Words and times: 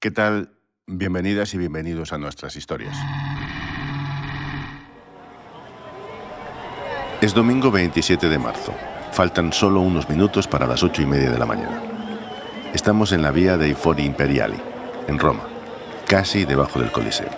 ¿Qué 0.00 0.12
tal? 0.12 0.52
Bienvenidas 0.86 1.54
y 1.54 1.58
bienvenidos 1.58 2.12
a 2.12 2.18
nuestras 2.18 2.54
historias. 2.54 2.96
Es 7.20 7.34
domingo 7.34 7.72
27 7.72 8.28
de 8.28 8.38
marzo. 8.38 8.72
Faltan 9.10 9.52
solo 9.52 9.80
unos 9.80 10.08
minutos 10.08 10.46
para 10.46 10.68
las 10.68 10.84
ocho 10.84 11.02
y 11.02 11.06
media 11.06 11.32
de 11.32 11.38
la 11.38 11.46
mañana. 11.46 11.82
Estamos 12.72 13.10
en 13.10 13.22
la 13.22 13.32
vía 13.32 13.56
dei 13.56 13.74
Fori 13.74 14.04
Imperiali, 14.04 14.62
en 15.08 15.18
Roma, 15.18 15.42
casi 16.06 16.44
debajo 16.44 16.78
del 16.78 16.92
Coliseo. 16.92 17.30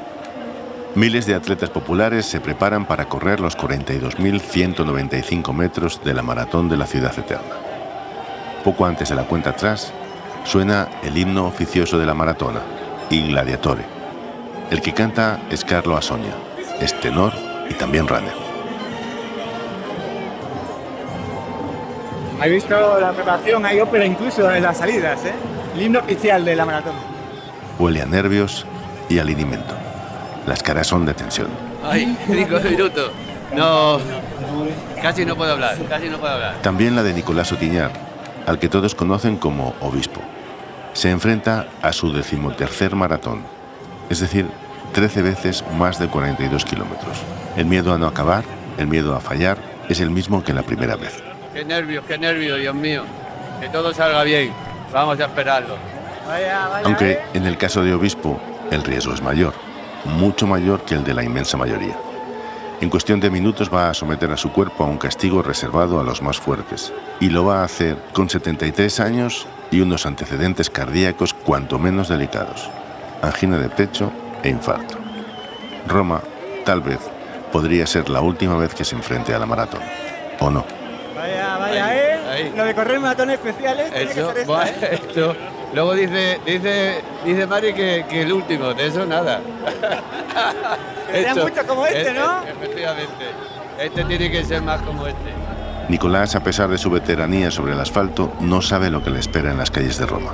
Miles 0.95 1.25
de 1.25 1.37
atletas 1.37 1.71
populares 1.71 2.27
se 2.27 2.41
preparan 2.41 2.85
para 2.85 3.07
correr 3.09 3.41
los 3.41 3.57
42.195 3.57 5.55
metros 5.55 6.05
de 6.05 6.13
la 6.13 6.23
maratón 6.23 6.69
de 6.69 6.77
la 6.77 6.87
ciudad 6.87 7.19
eterna. 7.19 7.57
Poco 8.63 8.85
antes 8.85 9.09
de 9.09 9.15
la 9.15 9.25
cuenta 9.25 9.49
atrás, 9.49 9.95
suena 10.45 10.89
el 11.03 11.17
himno 11.17 11.47
oficioso 11.47 11.99
de 11.99 12.07
la 12.07 12.15
maratona, 12.15 12.61
Il 13.11 13.29
Gladiatore. 13.29 13.85
El 14.71 14.81
que 14.81 14.95
canta 14.95 15.41
es 15.51 15.65
Carlo 15.65 15.97
Asonia, 15.97 16.33
es 16.81 16.99
tenor 17.01 17.33
y 17.69 17.75
también 17.75 18.07
runner. 18.07 18.33
¿Has 22.41 22.49
visto 22.49 23.01
la 23.01 23.13
preparación? 23.13 23.67
Hay 23.67 23.81
ópera 23.81 24.05
incluso 24.07 24.51
en 24.51 24.63
las 24.63 24.79
salidas, 24.79 25.25
¿eh? 25.27 25.33
El 25.75 25.83
himno 25.83 25.99
oficial 25.99 26.45
de 26.45 26.57
la 26.57 26.65
maratón. 26.65 26.95
Huele 27.79 28.03
a 28.03 28.07
nervios 28.07 28.65
y 29.09 29.19
al 29.19 29.29
alimento. 29.29 29.75
Las 30.47 30.63
caras 30.63 30.87
son 30.87 31.05
de 31.05 31.15
tensión. 31.15 31.49
Ay, 31.85 32.17
cinco 32.27 32.59
minutos. 32.61 33.13
No, 33.55 33.99
casi 35.03 35.25
no 35.27 35.37
puedo 35.37 35.53
hablar, 35.53 35.77
casi 35.89 36.09
no 36.09 36.19
puedo 36.19 36.33
hablar. 36.33 36.63
También 36.63 36.95
la 36.95 37.03
de 37.03 37.13
Nicolás 37.13 37.53
Otiñar, 37.53 37.91
al 38.47 38.59
que 38.59 38.69
todos 38.69 38.95
conocen 38.95 39.37
como 39.37 39.75
Obispo. 39.81 40.21
Se 40.93 41.11
enfrenta 41.11 41.69
a 41.83 41.93
su 41.93 42.13
decimotercer 42.13 42.97
maratón, 42.97 43.43
es 44.09 44.21
decir, 44.21 44.47
13 44.93 45.23
veces 45.23 45.65
más 45.79 45.99
de 45.99 46.09
42 46.09 46.65
kilómetros. 46.65 47.19
El 47.57 47.67
miedo 47.67 47.95
a 47.95 47.99
no 47.99 48.07
acabar, 48.07 48.45
el 48.79 48.87
miedo 48.87 49.15
a 49.15 49.21
fallar, 49.21 49.59
es 49.89 50.01
el 50.01 50.11
mismo 50.11 50.43
que 50.43 50.53
la 50.53 50.63
primera 50.63 50.97
vez. 50.97 51.23
Qué 51.55 51.65
nervios, 51.65 52.05
qué 52.07 52.19
nervios, 52.19 52.59
Dios 52.59 52.75
mío. 52.75 53.05
Que 53.61 53.69
todo 53.69 53.93
salga 53.93 54.23
bien. 54.25 54.53
Vamos 54.93 55.21
a 55.21 55.25
esperarlo. 55.25 55.77
Vaya, 56.27 56.69
vaya. 56.69 56.87
Aunque 56.87 57.13
¿eh? 57.13 57.21
en 57.35 57.47
el 57.47 57.57
caso 57.57 57.83
de 57.83 57.95
Obispo, 57.95 58.41
el 58.71 58.83
riesgo 58.83 59.15
es 59.15 59.23
mayor, 59.23 59.53
mucho 60.05 60.47
mayor 60.47 60.83
que 60.83 60.95
el 60.95 61.05
de 61.05 61.15
la 61.15 61.23
inmensa 61.23 61.57
mayoría. 61.57 61.97
En 62.81 62.89
cuestión 62.89 63.21
de 63.21 63.29
minutos 63.29 63.73
va 63.73 63.91
a 63.91 63.95
someter 63.95 64.31
a 64.31 64.39
su 64.39 64.53
cuerpo 64.53 64.85
a 64.85 64.87
un 64.87 64.97
castigo 64.97 65.43
reservado 65.43 66.01
a 66.01 66.03
los 66.03 66.23
más 66.23 66.39
fuertes, 66.39 66.95
y 67.21 67.29
lo 67.29 67.45
va 67.45 67.61
a 67.61 67.65
hacer 67.65 67.99
con 68.15 68.31
73 68.31 69.01
años 69.01 69.47
y 69.71 69.83
unos 69.83 70.07
antecedentes 70.07 70.71
cardíacos 70.71 71.35
cuanto 71.35 71.79
menos 71.79 72.09
delicados, 72.09 72.71
angina 73.21 73.59
de 73.59 73.69
pecho 73.69 74.11
e 74.43 74.49
infarto. 74.49 74.97
Roma, 75.87 76.23
tal 76.65 76.81
vez, 76.81 77.01
podría 77.53 77.87
ser 77.87 78.09
la 78.09 78.23
última 78.23 78.57
vez 78.57 78.75
que 78.75 78.87
se 78.87 78.97
enfrente 78.97 79.35
a 79.35 79.39
la 79.39 79.45
maratón, 79.45 79.83
¿o 80.39 80.49
no? 80.49 80.65
Vaya, 81.15 81.59
vaya, 81.59 81.95
¿eh? 81.95 82.19
ahí. 82.31 82.53
Lo 82.57 82.65
de 82.65 82.75
correr 82.75 82.99
maratones 82.99 83.35
especiales 83.35 83.91
tiene 83.91 84.07
que 84.07 84.21
Eso, 84.21 84.33
ser 84.33 84.39
esta, 84.39 84.69
¿eh? 84.69 85.01
esto. 85.07 85.37
Luego 85.73 85.95
dice, 85.95 86.41
dice, 86.45 87.01
dice 87.25 87.47
Mari 87.47 87.73
que, 87.73 88.05
que 88.09 88.23
el 88.23 88.33
último, 88.33 88.75
de 88.75 88.87
eso 88.87 89.07
nada. 89.07 89.41
Sean 91.13 91.39
muchos 91.39 91.65
como 91.65 91.87
este, 91.87 92.11
eh, 92.11 92.15
¿no? 92.15 92.43
eh, 92.43 92.53
efectivamente. 92.57 93.25
Este 93.79 94.05
tiene 94.05 94.31
que 94.31 94.45
ser 94.45 94.63
más 94.63 94.83
como 94.83 95.07
este. 95.07 95.31
Nicolás, 95.89 96.35
a 96.35 96.43
pesar 96.43 96.69
de 96.69 96.79
su 96.79 96.91
veteranía 96.91 97.51
sobre 97.51 97.73
el 97.73 97.81
asfalto, 97.81 98.33
no 98.41 98.63
sabe 98.63 98.91
lo 98.91 99.03
que 99.03 99.11
le 99.11 99.21
espera 99.21 99.51
en 99.51 99.59
las 99.59 99.71
calles 99.71 99.99
de 99.99 100.07
Roma. 100.07 100.33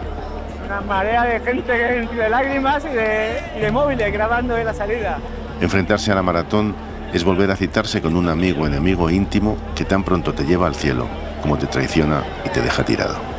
Una 0.66 0.80
marea 0.80 1.24
de 1.24 1.40
gente 1.40 1.72
de 1.72 2.28
lágrimas 2.28 2.84
y 2.84 2.88
de, 2.88 3.42
y 3.56 3.60
de 3.60 3.70
móviles 3.70 4.12
grabando 4.12 4.56
en 4.56 4.66
la 4.66 4.74
salida. 4.74 5.18
Enfrentarse 5.60 6.12
a 6.12 6.14
la 6.14 6.22
maratón 6.22 6.74
es 7.12 7.24
volver 7.24 7.50
a 7.50 7.56
citarse 7.56 8.02
con 8.02 8.16
un 8.16 8.28
amigo 8.28 8.66
enemigo 8.66 9.08
íntimo 9.10 9.56
que 9.74 9.84
tan 9.84 10.02
pronto 10.02 10.34
te 10.34 10.44
lleva 10.44 10.66
al 10.66 10.74
cielo 10.74 11.06
como 11.40 11.56
te 11.56 11.66
traiciona 11.66 12.22
y 12.44 12.48
te 12.48 12.60
deja 12.60 12.84
tirado. 12.84 13.35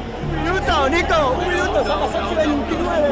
¡Un 0.67 0.73
minuto, 0.73 0.89
Nico! 0.89 1.35
¡Un 1.39 1.47
minuto! 1.47 1.85
Son 1.85 1.99
las 1.99 2.09
8 2.13 2.29
y 2.31 2.35
29. 2.35 3.07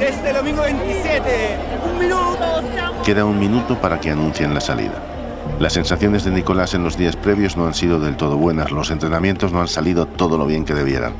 Este 0.00 0.32
domingo 0.32 0.62
27. 0.62 1.56
¡Un 1.90 1.98
minuto! 1.98 2.62
Queda 3.04 3.24
un 3.24 3.38
minuto 3.38 3.76
para 3.80 3.98
que 4.00 4.10
anuncien 4.10 4.54
la 4.54 4.60
salida. 4.60 4.94
Las 5.58 5.72
sensaciones 5.72 6.24
de 6.24 6.30
Nicolás 6.30 6.74
en 6.74 6.84
los 6.84 6.96
días 6.96 7.16
previos 7.16 7.56
no 7.56 7.66
han 7.66 7.74
sido 7.74 7.98
del 7.98 8.16
todo 8.16 8.36
buenas, 8.36 8.70
los 8.70 8.90
entrenamientos 8.90 9.52
no 9.52 9.60
han 9.60 9.68
salido 9.68 10.06
todo 10.06 10.38
lo 10.38 10.46
bien 10.46 10.64
que 10.64 10.74
debieran. 10.74 11.12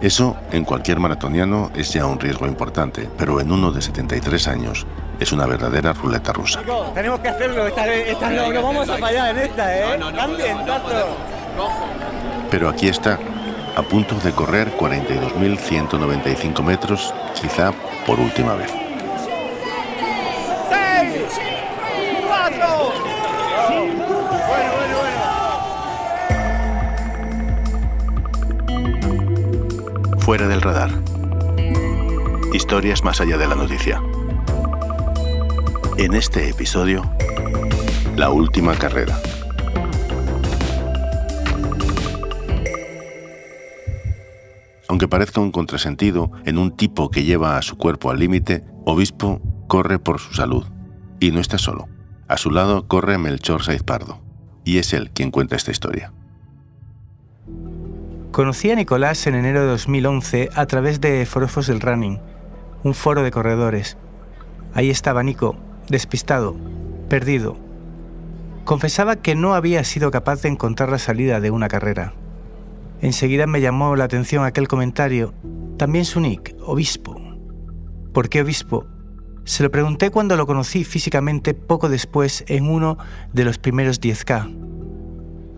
Eso, 0.00 0.36
en 0.52 0.64
cualquier 0.64 1.00
maratoniano, 1.00 1.70
es 1.74 1.92
ya 1.92 2.06
un 2.06 2.20
riesgo 2.20 2.46
importante, 2.46 3.08
pero 3.18 3.40
en 3.40 3.50
uno 3.50 3.72
de 3.72 3.82
73 3.82 4.46
años 4.48 4.86
es 5.18 5.32
una 5.32 5.46
verdadera 5.46 5.92
ruleta 5.94 6.32
rusa. 6.32 6.60
Nico, 6.60 6.92
tenemos 6.94 7.20
que 7.20 7.28
hacerlo. 7.28 7.66
Esta 7.66 7.84
vez 7.86 8.08
esta 8.08 8.30
no, 8.30 8.52
no 8.52 8.62
vamos 8.62 8.88
a 8.88 8.98
fallar 8.98 9.30
en 9.36 9.42
esta, 9.42 9.76
¿eh? 9.76 9.98
No, 9.98 10.04
no, 10.04 10.10
no 10.12 10.16
Cambien, 10.18 10.38
podemos, 10.58 10.66
no 10.66 10.72
tazo. 10.72 10.84
podemos. 10.84 11.16
Cojo. 11.56 11.86
Pero 12.50 12.68
aquí 12.68 12.88
está, 12.88 13.18
a 13.76 13.82
punto 13.82 14.14
de 14.16 14.32
correr 14.32 14.74
42.195 14.78 16.62
metros, 16.62 17.14
quizá 17.40 17.72
por 18.06 18.18
última 18.18 18.54
vez. 18.54 18.72
Fuera 30.20 30.48
del 30.48 30.62
radar. 30.62 30.90
Historias 32.54 33.04
más 33.04 33.20
allá 33.20 33.36
de 33.36 33.46
la 33.46 33.54
noticia. 33.54 34.02
En 35.98 36.14
este 36.14 36.48
episodio, 36.48 37.08
la 38.16 38.30
última 38.30 38.74
carrera. 38.74 39.20
Aunque 44.96 45.08
parezca 45.08 45.42
un 45.42 45.52
contrasentido 45.52 46.32
en 46.46 46.56
un 46.56 46.74
tipo 46.74 47.10
que 47.10 47.24
lleva 47.24 47.58
a 47.58 47.62
su 47.62 47.76
cuerpo 47.76 48.10
al 48.10 48.18
límite, 48.18 48.64
Obispo 48.86 49.42
corre 49.68 49.98
por 49.98 50.20
su 50.20 50.32
salud. 50.32 50.64
Y 51.20 51.32
no 51.32 51.40
está 51.40 51.58
solo. 51.58 51.86
A 52.28 52.38
su 52.38 52.50
lado 52.50 52.88
corre 52.88 53.18
Melchor 53.18 53.62
Saiz 53.62 53.82
Pardo. 53.82 54.22
Y 54.64 54.78
es 54.78 54.94
él 54.94 55.10
quien 55.10 55.30
cuenta 55.30 55.54
esta 55.54 55.70
historia. 55.70 56.14
Conocí 58.32 58.70
a 58.70 58.74
Nicolás 58.74 59.26
en 59.26 59.34
enero 59.34 59.60
de 59.60 59.66
2011 59.66 60.48
a 60.54 60.64
través 60.64 60.98
de 61.02 61.26
Forofos 61.26 61.66
del 61.66 61.82
Running, 61.82 62.18
un 62.82 62.94
foro 62.94 63.22
de 63.22 63.30
corredores. 63.30 63.98
Ahí 64.72 64.88
estaba 64.88 65.22
Nico, 65.22 65.58
despistado, 65.90 66.56
perdido. 67.10 67.58
Confesaba 68.64 69.16
que 69.16 69.34
no 69.34 69.52
había 69.52 69.84
sido 69.84 70.10
capaz 70.10 70.40
de 70.40 70.48
encontrar 70.48 70.88
la 70.88 70.98
salida 70.98 71.38
de 71.40 71.50
una 71.50 71.68
carrera. 71.68 72.14
Enseguida 73.00 73.46
me 73.46 73.60
llamó 73.60 73.94
la 73.96 74.04
atención 74.04 74.44
aquel 74.44 74.68
comentario, 74.68 75.34
también 75.76 76.04
su 76.04 76.20
nick, 76.20 76.56
Obispo. 76.64 77.20
¿Por 78.12 78.28
qué 78.28 78.40
Obispo? 78.40 78.86
Se 79.44 79.62
lo 79.62 79.70
pregunté 79.70 80.10
cuando 80.10 80.36
lo 80.36 80.46
conocí 80.46 80.82
físicamente 80.82 81.54
poco 81.54 81.88
después 81.88 82.44
en 82.48 82.68
uno 82.68 82.98
de 83.32 83.44
los 83.44 83.58
primeros 83.58 84.00
10K. 84.00 84.54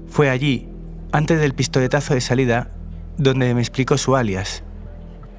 Fue 0.09 0.29
allí, 0.29 0.69
antes 1.13 1.41
del 1.41 1.55
pistoletazo 1.55 2.15
de 2.15 2.21
salida, 2.21 2.73
donde 3.17 3.55
me 3.55 3.61
explicó 3.61 3.97
su 3.97 4.17
alias. 4.17 4.65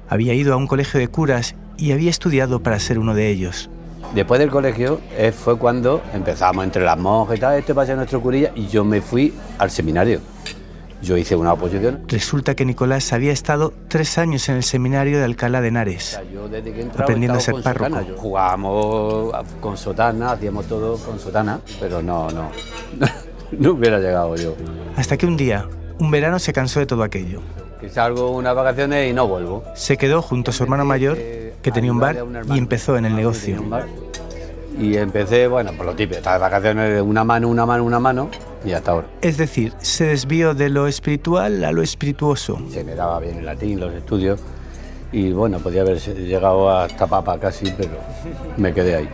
Había 0.08 0.34
ido 0.34 0.54
a 0.54 0.56
un 0.56 0.66
colegio 0.66 0.98
de 0.98 1.08
curas 1.08 1.54
y 1.76 1.92
había 1.92 2.10
estudiado 2.10 2.62
para 2.62 2.80
ser 2.80 2.98
uno 2.98 3.14
de 3.14 3.28
ellos. 3.28 3.70
Después 4.14 4.40
del 4.40 4.50
colegio 4.50 5.00
eh, 5.16 5.30
fue 5.32 5.56
cuando 5.56 6.02
empezamos 6.12 6.64
entre 6.64 6.84
las 6.84 6.98
monjas 6.98 7.36
y 7.36 7.40
tal, 7.40 7.58
este 7.58 7.72
va 7.72 7.84
a 7.84 7.86
ser 7.86 7.96
nuestro 7.96 8.20
curilla, 8.20 8.50
y 8.56 8.66
yo 8.66 8.84
me 8.84 9.00
fui 9.00 9.32
al 9.58 9.70
seminario. 9.70 10.20
Yo 11.02 11.16
hice 11.16 11.34
una 11.34 11.52
oposición. 11.54 12.02
Resulta 12.08 12.54
que 12.54 12.64
Nicolás 12.64 13.12
había 13.12 13.32
estado 13.32 13.72
tres 13.88 14.18
años 14.18 14.48
en 14.48 14.56
el 14.56 14.62
seminario 14.62 15.18
de 15.18 15.24
Alcalá 15.24 15.60
de 15.60 15.68
Henares. 15.68 16.04
sea, 16.04 16.22
yo 16.24 16.48
desde 16.48 16.72
que 16.72 16.82
entraba 16.82 17.04
Aprendiendo 17.04 17.38
a 17.38 17.40
ser 17.40 17.54
sotana. 17.56 17.74
párroco. 17.78 18.02
Yo 18.08 18.16
Jugábamos 18.18 19.34
con 19.60 19.76
sotana, 19.76 20.32
hacíamos 20.32 20.66
todo 20.66 20.96
con 20.98 21.18
sotana, 21.18 21.60
pero 21.78 22.02
no, 22.02 22.28
no. 22.30 22.50
no 23.52 23.70
hubiera 23.72 23.98
llegado 23.98 24.36
yo. 24.36 24.54
Hasta 24.96 25.16
que 25.16 25.26
un 25.26 25.36
día, 25.36 25.66
un 25.98 26.10
verano 26.10 26.38
se 26.38 26.52
cansó 26.52 26.80
de 26.80 26.86
todo 26.86 27.02
aquello. 27.02 27.40
Que 27.80 27.88
salgo 27.88 28.30
unas 28.32 28.54
vacaciones 28.54 29.10
y 29.10 29.14
no 29.14 29.26
vuelvo. 29.26 29.64
Se 29.74 29.96
quedó 29.96 30.20
junto 30.20 30.50
a 30.50 30.54
su 30.54 30.62
hermano 30.62 30.84
mayor, 30.84 31.16
que 31.16 31.72
tenía 31.72 31.92
un 31.92 31.98
bar, 31.98 32.24
y 32.52 32.58
empezó 32.58 32.98
en 32.98 33.06
el 33.06 33.16
negocio. 33.16 33.62
Y 34.78 34.96
empecé, 34.96 35.46
bueno, 35.46 35.72
por 35.72 35.86
lo 35.86 35.94
típico, 35.94 36.18
estas 36.18 36.40
vacaciones 36.40 36.94
de 36.94 37.00
una 37.00 37.24
mano, 37.24 37.48
una 37.48 37.64
mano, 37.66 37.84
una 37.84 37.98
mano, 37.98 38.30
y 38.64 38.72
hasta 38.72 38.92
ahora. 38.92 39.06
Es 39.22 39.36
decir, 39.36 39.72
se 39.78 40.06
desvió 40.06 40.54
de 40.54 40.68
lo 40.68 40.86
espiritual 40.86 41.64
a 41.64 41.72
lo 41.72 41.82
espirituoso. 41.82 42.58
Se 42.70 42.84
me 42.84 42.94
daba 42.94 43.20
bien 43.20 43.38
el 43.38 43.46
latín, 43.46 43.80
los 43.80 43.92
estudios, 43.94 44.40
y 45.12 45.32
bueno, 45.32 45.58
podía 45.58 45.82
haber 45.82 45.98
llegado 45.98 46.70
hasta 46.70 47.06
papa 47.06 47.38
casi, 47.38 47.72
pero 47.76 47.92
me 48.56 48.72
quedé 48.72 48.96
ahí. 48.96 49.08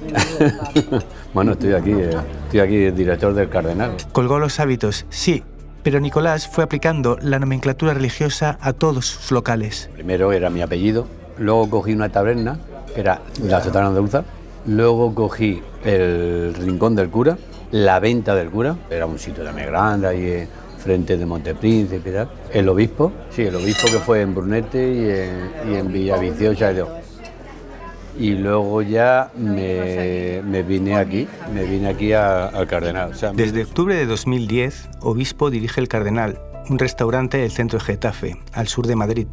bueno, 1.34 1.52
estoy 1.52 1.72
aquí, 1.72 1.92
eh, 1.92 2.10
estoy 2.44 2.60
aquí 2.60 2.90
director 2.90 3.34
del 3.34 3.48
Cardenal. 3.48 3.96
Colgó 4.12 4.38
los 4.38 4.58
hábitos, 4.60 5.06
sí, 5.10 5.42
pero 5.82 6.00
Nicolás 6.00 6.48
fue 6.48 6.64
aplicando 6.64 7.18
la 7.20 7.38
nomenclatura 7.38 7.94
religiosa 7.94 8.58
a 8.60 8.72
todos 8.72 9.06
sus 9.06 9.32
locales. 9.32 9.90
Primero 9.94 10.32
era 10.32 10.50
mi 10.50 10.62
apellido, 10.62 11.06
luego 11.38 11.70
cogí 11.70 11.92
una 11.92 12.08
taberna, 12.08 12.58
que 12.94 13.00
era 13.00 13.22
la 13.42 13.62
Sotana 13.62 13.88
Andaluza, 13.88 14.24
luego 14.66 15.14
cogí 15.14 15.62
el 15.84 16.54
Rincón 16.54 16.96
del 16.96 17.08
Cura, 17.08 17.38
la 17.70 18.00
Venta 18.00 18.34
del 18.34 18.50
Cura, 18.50 18.76
era 18.90 19.06
un 19.06 19.18
sitio 19.18 19.44
también 19.44 19.68
grande 19.68 20.06
ahí 20.06 20.26
eh, 20.26 20.48
frente 20.78 21.16
de 21.16 21.26
Montepríncipe. 21.26 22.26
El 22.52 22.68
obispo, 22.68 23.12
sí, 23.30 23.42
el 23.42 23.56
obispo 23.56 23.86
que 23.88 23.98
fue 23.98 24.22
en 24.22 24.34
Brunete 24.34 24.78
y 24.78 25.74
en, 25.74 25.86
y 25.86 25.92
Villaviciosa. 25.92 26.72
Y 28.18 28.30
luego 28.30 28.82
ya 28.82 29.30
me, 29.36 30.62
vine 30.62 30.96
aquí, 30.96 31.28
me 31.54 31.64
vine 31.64 31.88
aquí 31.88 32.12
al 32.12 32.66
Cardenal. 32.66 33.12
Desde 33.34 33.62
octubre 33.62 33.94
de 33.94 34.06
2010, 34.06 34.88
Obispo 35.00 35.50
dirige 35.50 35.80
El 35.80 35.88
Cardenal, 35.88 36.40
un 36.68 36.78
restaurante 36.78 37.38
del 37.38 37.52
centro 37.52 37.78
de 37.78 37.84
Getafe, 37.84 38.36
al 38.54 38.66
sur 38.66 38.86
de 38.86 38.96
Madrid. 38.96 39.28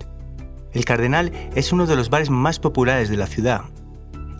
El 0.73 0.85
Cardenal 0.85 1.31
es 1.55 1.71
uno 1.71 1.87
de 1.87 1.95
los 1.95 2.09
bares 2.09 2.29
más 2.29 2.59
populares 2.59 3.09
de 3.09 3.17
la 3.17 3.27
ciudad 3.27 3.61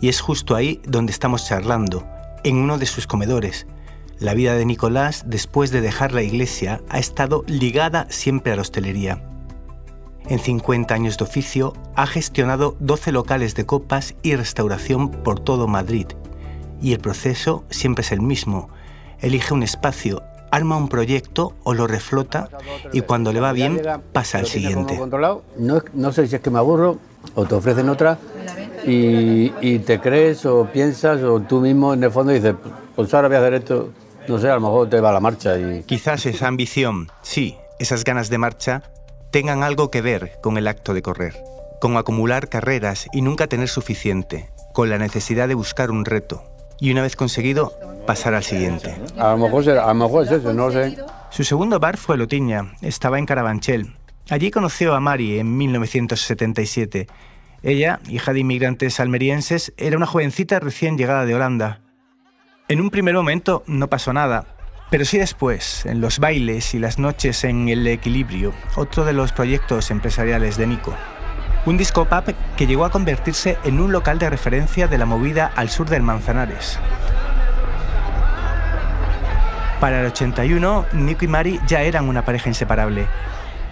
y 0.00 0.08
es 0.08 0.20
justo 0.20 0.54
ahí 0.54 0.80
donde 0.86 1.10
estamos 1.10 1.46
charlando, 1.46 2.06
en 2.44 2.56
uno 2.56 2.78
de 2.78 2.86
sus 2.86 3.06
comedores. 3.06 3.66
La 4.18 4.32
vida 4.32 4.54
de 4.54 4.64
Nicolás, 4.64 5.24
después 5.26 5.70
de 5.70 5.82
dejar 5.82 6.12
la 6.12 6.22
iglesia, 6.22 6.80
ha 6.88 6.98
estado 6.98 7.44
ligada 7.46 8.06
siempre 8.08 8.52
a 8.52 8.56
la 8.56 8.62
hostelería. 8.62 9.22
En 10.28 10.38
50 10.38 10.94
años 10.94 11.18
de 11.18 11.24
oficio, 11.24 11.74
ha 11.94 12.06
gestionado 12.06 12.76
12 12.80 13.12
locales 13.12 13.54
de 13.54 13.66
copas 13.66 14.14
y 14.22 14.34
restauración 14.34 15.10
por 15.10 15.38
todo 15.38 15.68
Madrid. 15.68 16.06
Y 16.80 16.94
el 16.94 16.98
proceso 16.98 17.64
siempre 17.68 18.02
es 18.02 18.10
el 18.10 18.22
mismo. 18.22 18.70
Elige 19.20 19.52
un 19.52 19.62
espacio, 19.62 20.22
arma 20.50 20.78
un 20.78 20.88
proyecto 20.88 21.52
o 21.62 21.74
lo 21.74 21.86
reflota 21.86 22.48
y 22.94 23.02
cuando 23.02 23.34
le 23.34 23.40
va 23.40 23.52
bien 23.52 23.82
pasa 24.12 24.38
al 24.38 24.46
siguiente. 24.46 24.98
no 25.58 26.12
sé 26.12 26.26
si 26.26 26.36
es 26.36 26.40
que 26.40 26.50
me 26.50 26.58
aburro 26.58 26.98
o 27.34 27.44
te 27.44 27.54
ofrecen 27.54 27.90
otra 27.90 28.18
y, 28.86 29.52
y 29.60 29.78
te 29.80 30.00
crees 30.00 30.46
o 30.46 30.64
piensas 30.72 31.22
o 31.22 31.40
tú 31.40 31.60
mismo 31.60 31.92
en 31.92 32.02
el 32.02 32.10
fondo 32.10 32.32
dices, 32.32 32.54
pues 32.94 33.12
ahora 33.12 33.28
voy 33.28 33.36
a 33.36 33.40
hacer 33.40 33.54
esto, 33.54 33.90
no 34.28 34.38
sé, 34.38 34.50
a 34.50 34.54
lo 34.54 34.60
mejor 34.60 34.88
te 34.88 35.00
va 35.00 35.12
la 35.12 35.20
marcha 35.20 35.58
y 35.58 35.82
Quizás 35.82 36.26
esa 36.26 36.48
ambición, 36.48 37.08
sí, 37.22 37.56
esas 37.78 38.04
ganas 38.04 38.30
de 38.30 38.38
marcha, 38.38 38.82
tengan 39.30 39.62
algo 39.62 39.90
que 39.90 40.02
ver 40.02 40.38
con 40.42 40.56
el 40.58 40.68
acto 40.68 40.94
de 40.94 41.02
correr, 41.02 41.34
con 41.80 41.96
acumular 41.96 42.48
carreras 42.48 43.06
y 43.12 43.22
nunca 43.22 43.46
tener 43.46 43.68
suficiente, 43.68 44.50
con 44.72 44.90
la 44.90 44.98
necesidad 44.98 45.48
de 45.48 45.54
buscar 45.54 45.90
un 45.90 46.04
reto 46.04 46.42
y 46.80 46.90
una 46.90 47.02
vez 47.02 47.16
conseguido, 47.16 47.72
pasar 48.06 48.34
al 48.34 48.44
siguiente. 48.44 48.94
a 49.16 49.30
lo 49.30 49.38
mejor, 49.38 49.68
a 49.70 49.86
lo 49.86 49.94
mejor 49.94 50.24
es 50.24 50.32
eso, 50.32 50.52
no 50.52 50.70
sé. 50.70 50.96
Su 51.30 51.44
segundo 51.44 51.80
bar 51.80 51.96
fue 51.96 52.16
Lotiña, 52.16 52.74
estaba 52.82 53.18
en 53.18 53.26
Carabanchel. 53.26 53.94
Allí 54.28 54.50
conoció 54.50 54.94
a 54.94 55.00
Mari 55.00 55.38
en 55.38 55.56
1977. 55.56 57.06
Ella, 57.62 58.00
hija 58.08 58.32
de 58.32 58.40
inmigrantes 58.40 59.00
almerienses, 59.00 59.72
era 59.76 59.96
una 59.96 60.06
jovencita 60.06 60.60
recién 60.60 60.98
llegada 60.98 61.24
de 61.24 61.34
Holanda. 61.34 61.80
En 62.68 62.80
un 62.80 62.90
primer 62.90 63.14
momento 63.14 63.62
no 63.68 63.86
pasó 63.86 64.12
nada, 64.12 64.44
pero 64.90 65.04
sí 65.04 65.18
después, 65.18 65.86
en 65.86 66.00
los 66.00 66.18
bailes 66.18 66.74
y 66.74 66.80
las 66.80 66.98
noches 66.98 67.44
en 67.44 67.68
El 67.68 67.86
Equilibrio, 67.86 68.52
otro 68.74 69.04
de 69.04 69.12
los 69.12 69.30
proyectos 69.30 69.92
empresariales 69.92 70.56
de 70.56 70.66
Nico. 70.66 70.92
Un 71.64 71.76
disco 71.76 72.06
pub 72.06 72.34
que 72.56 72.66
llegó 72.66 72.84
a 72.84 72.90
convertirse 72.90 73.56
en 73.62 73.78
un 73.78 73.92
local 73.92 74.18
de 74.18 74.30
referencia 74.30 74.88
de 74.88 74.98
la 74.98 75.06
movida 75.06 75.52
al 75.54 75.70
sur 75.70 75.88
del 75.88 76.02
Manzanares. 76.02 76.80
Para 79.78 80.00
el 80.00 80.06
81, 80.06 80.86
Nico 80.92 81.24
y 81.24 81.28
Mari 81.28 81.60
ya 81.68 81.82
eran 81.82 82.08
una 82.08 82.24
pareja 82.24 82.48
inseparable. 82.48 83.06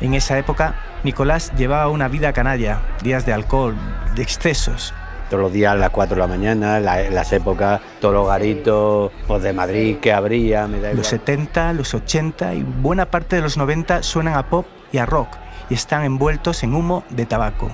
En 0.00 0.14
esa 0.14 0.38
época, 0.38 0.76
Nicolás 1.02 1.52
llevaba 1.56 1.88
una 1.88 2.06
vida 2.06 2.32
canalla, 2.32 2.80
días 3.02 3.26
de 3.26 3.32
alcohol, 3.32 3.74
de 4.14 4.22
excesos. 4.22 4.94
Todos 5.30 5.42
los 5.42 5.52
días 5.52 5.72
a 5.72 5.76
las 5.76 5.90
4 5.90 6.14
de 6.16 6.20
la 6.20 6.26
mañana, 6.28 6.80
la- 6.80 7.08
las 7.10 7.32
épocas, 7.32 7.80
todos 8.00 8.14
los 8.14 8.28
garitos 8.28 9.10
pues, 9.26 9.42
de 9.42 9.52
Madrid 9.52 9.96
que 9.98 10.12
habría, 10.12 10.66
me 10.66 10.74
da 10.80 10.88
igual. 10.88 10.96
Los 10.98 11.06
70, 11.08 11.72
los 11.72 11.94
80 11.94 12.54
y 12.54 12.62
buena 12.62 13.10
parte 13.10 13.36
de 13.36 13.42
los 13.42 13.56
90 13.56 14.02
suenan 14.02 14.34
a 14.34 14.48
pop 14.48 14.66
y 14.92 14.98
a 14.98 15.06
rock 15.06 15.28
y 15.70 15.74
están 15.74 16.04
envueltos 16.04 16.62
en 16.62 16.74
humo 16.74 17.04
de 17.10 17.26
tabaco. 17.26 17.70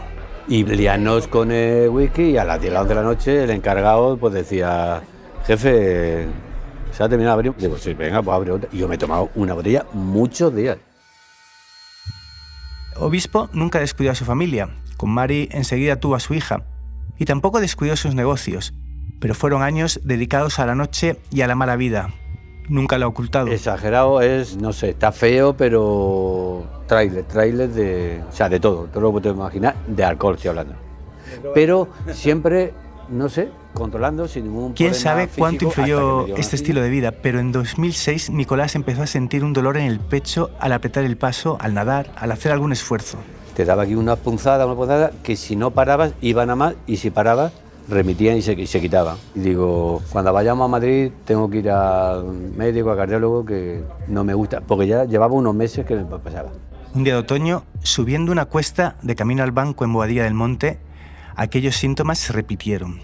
Y 0.49 0.65
liarnos 0.65 1.29
con 1.29 1.51
el 1.53 1.89
whisky 1.91 2.31
y 2.31 2.37
a 2.39 2.45
las 2.45 2.61
10 2.61 2.73
las 2.73 2.83
11 2.83 2.95
de 2.95 3.01
la 3.01 3.07
noche 3.07 3.45
el 3.45 3.51
encargado 3.51 4.17
pues 4.17 4.33
decía, 4.33 5.03
jefe, 5.47 6.27
¿se 6.93 7.03
ha 7.03 7.09
terminado 7.09 7.37
de 7.37 7.49
abrir? 7.49 7.55
Digo, 7.61 7.77
sí, 7.79 7.95
venga, 7.95 8.23
pues 8.23 8.35
abre 8.35 8.53
otra. 8.53 8.69
Y 8.73 8.79
yo 8.79 8.89
me 8.89 8.95
he 8.95 8.99
tomado 8.99 9.29
una 9.35 9.55
botella 9.55 9.85
muchos 9.93 10.55
días. 10.55 10.79
Obispo 12.97 13.49
nunca 13.53 13.79
descuidó 13.79 14.13
a 14.13 14.15
su 14.15 14.25
familia. 14.25 14.69
Con 14.97 15.11
Mari 15.11 15.49
enseguida 15.53 15.97
tuvo 15.97 16.15
a 16.17 16.21
su 16.21 16.35
hija. 16.35 16.63
Y 17.21 17.27
tampoco 17.27 17.61
descuidó 17.61 17.97
sus 17.97 18.15
negocios. 18.15 18.73
Pero 19.21 19.35
fueron 19.35 19.63
años 19.63 20.01
dedicados 20.03 20.59
a 20.59 20.65
la 20.65 20.75
noche 20.75 21.19
y 21.31 21.43
a 21.43 21.47
la 21.47 21.55
mala 21.55 21.77
vida. 21.77 22.09
Nunca 22.71 22.97
lo 22.97 23.05
ha 23.05 23.09
ocultado. 23.09 23.49
Exagerado 23.49 24.23
es, 24.23 24.57
no 24.57 24.73
sé, 24.73 24.91
está 24.91 25.13
feo, 25.13 25.55
pero 25.55 26.65
trailer, 26.87 27.25
trailer 27.25 27.69
de, 27.69 28.23
o 28.27 28.33
sea, 28.33 28.49
de 28.49 28.59
todo, 28.59 28.87
todo 28.87 29.03
lo 29.03 29.15
que 29.15 29.21
te 29.21 29.29
imaginar, 29.29 29.77
de 29.87 30.03
alcohol 30.03 30.37
estoy 30.37 30.49
hablando. 30.49 30.75
Pero 31.55 31.91
siempre, 32.13 32.73
no 33.11 33.29
sé, 33.29 33.51
controlando 33.75 34.27
sin 34.27 34.45
ningún 34.45 34.73
¿Quién 34.73 34.95
sabe 34.95 35.29
cuánto 35.29 35.67
influyó 35.67 36.27
este 36.37 36.57
estilo 36.57 36.81
de 36.81 36.89
vida? 36.89 37.13
Pero 37.13 37.39
en 37.39 37.53
2006 37.53 38.31
Nicolás 38.31 38.77
empezó 38.77 39.03
a 39.03 39.07
sentir 39.07 39.45
un 39.45 39.53
dolor 39.53 39.77
en 39.77 39.85
el 39.85 40.01
pecho 40.01 40.53
al 40.59 40.73
apretar 40.73 41.05
el 41.05 41.19
paso, 41.19 41.59
al 41.61 41.75
nadar, 41.75 42.13
al 42.17 42.33
hacer 42.33 42.51
algún 42.51 42.73
esfuerzo. 42.73 43.19
Te 43.61 43.67
daba 43.67 43.83
aquí 43.83 43.95
una 43.95 44.17
punzada, 44.17 44.65
una 44.65 44.75
punzada, 44.75 45.11
que 45.23 45.37
si 45.37 45.55
no 45.55 45.71
parabas 45.71 46.15
iban 46.23 46.49
a 46.49 46.57
más 46.57 46.77
y 46.87 46.97
si 46.97 47.11
parabas 47.11 47.53
remitían 47.91 48.39
y 48.39 48.41
se, 48.41 48.55
y 48.55 48.67
se 48.67 48.81
quitaban. 48.81 49.19
Y 49.35 49.41
digo, 49.41 50.01
cuando 50.11 50.33
vayamos 50.33 50.65
a 50.65 50.69
Madrid 50.69 51.11
tengo 51.27 51.51
que 51.51 51.59
ir 51.59 51.69
al 51.71 52.25
médico, 52.57 52.91
al 52.91 52.97
cardiólogo, 52.97 53.45
que 53.45 53.83
no 54.09 54.25
me 54.25 54.33
gusta, 54.33 54.63
porque 54.63 54.87
ya 54.87 55.05
llevaba 55.05 55.35
unos 55.35 55.55
meses 55.55 55.85
que 55.85 55.95
me 55.95 56.05
pasaba. 56.05 56.49
Un 56.95 57.05
día 57.05 57.13
de 57.13 57.21
otoño, 57.21 57.65
subiendo 57.83 58.33
una 58.33 58.47
cuesta 58.47 58.97
de 59.03 59.15
camino 59.15 59.43
al 59.43 59.51
banco 59.53 59.85
en 59.85 59.93
Boadilla 59.93 60.25
del 60.25 60.33
Monte, 60.33 60.79
aquellos 61.37 61.77
síntomas 61.77 62.17
se 62.19 62.33
repitieron. 62.33 62.99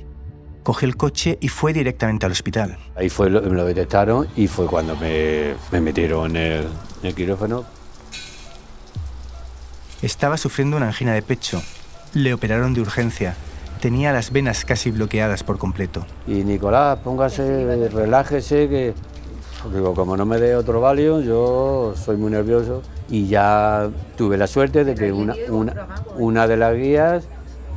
Cogió 0.62 0.88
el 0.88 0.97
coche 0.97 1.37
y 1.38 1.49
fue 1.49 1.75
directamente 1.75 2.25
al 2.25 2.32
hospital. 2.32 2.79
Ahí 2.97 3.11
fue, 3.11 3.29
lo- 3.29 3.43
me 3.43 3.50
lo 3.56 3.67
detectaron 3.67 4.26
y 4.37 4.47
fue 4.47 4.64
cuando 4.64 4.97
me, 4.97 5.53
me 5.70 5.82
metieron 5.82 6.31
en 6.35 6.37
el, 6.37 6.61
en 7.03 7.08
el 7.08 7.14
quirófano. 7.14 7.64
Estaba 10.02 10.37
sufriendo 10.37 10.76
una 10.76 10.88
angina 10.88 11.14
de 11.14 11.22
pecho. 11.22 11.62
Le 12.12 12.34
operaron 12.34 12.75
de 12.75 12.81
urgencia. 12.81 13.34
Tenía 13.81 14.12
las 14.12 14.31
venas 14.31 14.65
casi 14.65 14.91
bloqueadas 14.91 15.43
por 15.43 15.58
completo. 15.58 16.06
Y 16.26 16.44
Nicolás, 16.44 16.98
póngase, 17.03 17.88
relájese, 17.88 18.69
que 18.69 18.94
digo, 19.72 19.94
como 19.94 20.17
no 20.17 20.26
me 20.26 20.38
dé 20.38 20.55
otro 20.55 20.81
valio, 20.81 21.20
yo 21.20 21.94
soy 21.96 22.17
muy 22.17 22.31
nervioso. 22.31 22.82
Y 23.08 23.26
ya 23.26 23.88
tuve 24.17 24.36
la 24.36 24.46
suerte 24.46 24.84
de 24.84 24.94
que 24.94 25.12
una, 25.12 25.34
una, 25.48 25.86
una 26.17 26.46
de 26.46 26.56
las 26.56 26.74
guías, 26.76 27.24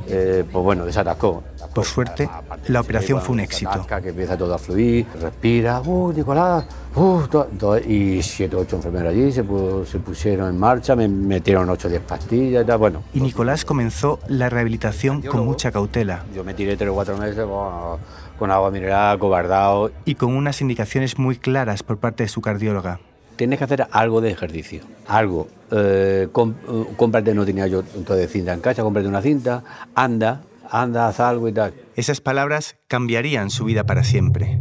eh, 0.08 0.44
pues 0.50 0.64
bueno, 0.64 0.84
desatascó. 0.84 1.42
Por 1.74 1.84
suerte, 1.84 2.28
la 2.66 2.80
operación 2.80 3.20
fue 3.20 3.34
un 3.34 3.40
éxito. 3.40 3.86
Que 3.86 4.08
empieza 4.08 4.36
todo 4.36 4.54
a 4.54 4.58
fluir, 4.58 5.06
respira, 5.20 5.80
uh, 5.80 6.12
Nicolás, 6.12 6.64
to- 6.94 7.78
y 7.78 8.22
siete 8.22 8.56
o 8.56 8.60
ocho 8.60 8.76
enfermeros 8.76 9.10
allí 9.12 9.30
se, 9.32 9.44
pu- 9.44 9.84
se 9.84 9.98
pusieron 10.00 10.48
en 10.50 10.58
marcha, 10.58 10.96
me 10.96 11.06
metieron 11.08 11.68
ocho 11.70 11.86
o 11.88 11.90
diez 11.90 12.02
pastillas 12.02 12.64
y 12.64 12.66
tal, 12.66 12.78
bueno. 12.78 13.02
Y 13.14 13.20
Nicolás 13.20 13.64
comenzó 13.64 14.18
la 14.28 14.48
rehabilitación 14.48 15.22
con 15.22 15.44
mucha 15.44 15.70
cautela 15.70 16.24
Yo 16.34 16.42
me 16.44 16.54
tiré 16.54 16.76
tres 16.76 16.90
o 16.90 16.94
cuatro 16.94 17.16
meses 17.16 17.36
con, 17.44 17.98
con 18.38 18.50
agua 18.50 18.70
mineral, 18.70 19.18
cobardado. 19.18 19.90
y 20.04 20.14
con 20.16 20.34
unas 20.34 20.60
indicaciones 20.60 21.18
muy 21.18 21.36
claras 21.36 21.82
por 21.82 21.98
parte 21.98 22.24
de 22.24 22.28
su 22.28 22.40
cardióloga. 22.40 22.98
Tienes 23.36 23.58
que 23.58 23.64
hacer 23.64 23.86
algo 23.90 24.20
de 24.20 24.30
ejercicio, 24.32 24.82
algo. 25.06 25.48
Eh, 25.70 26.28
com- 26.32 26.54
eh, 26.68 26.84
cómprate, 26.96 27.32
no 27.34 27.46
tenía 27.46 27.66
yo 27.68 27.82
entonces 27.96 28.30
cinta 28.30 28.52
en 28.52 28.60
casa, 28.60 28.82
cómprate 28.82 29.08
una 29.08 29.22
cinta, 29.22 29.62
anda, 29.94 30.42
anda, 30.70 31.06
haz 31.08 31.20
algo 31.20 31.48
y 31.48 31.52
tal. 31.52 31.72
Esas 31.96 32.20
palabras 32.20 32.76
cambiarían 32.88 33.48
su 33.50 33.64
vida 33.64 33.84
para 33.84 34.04
siempre. 34.04 34.60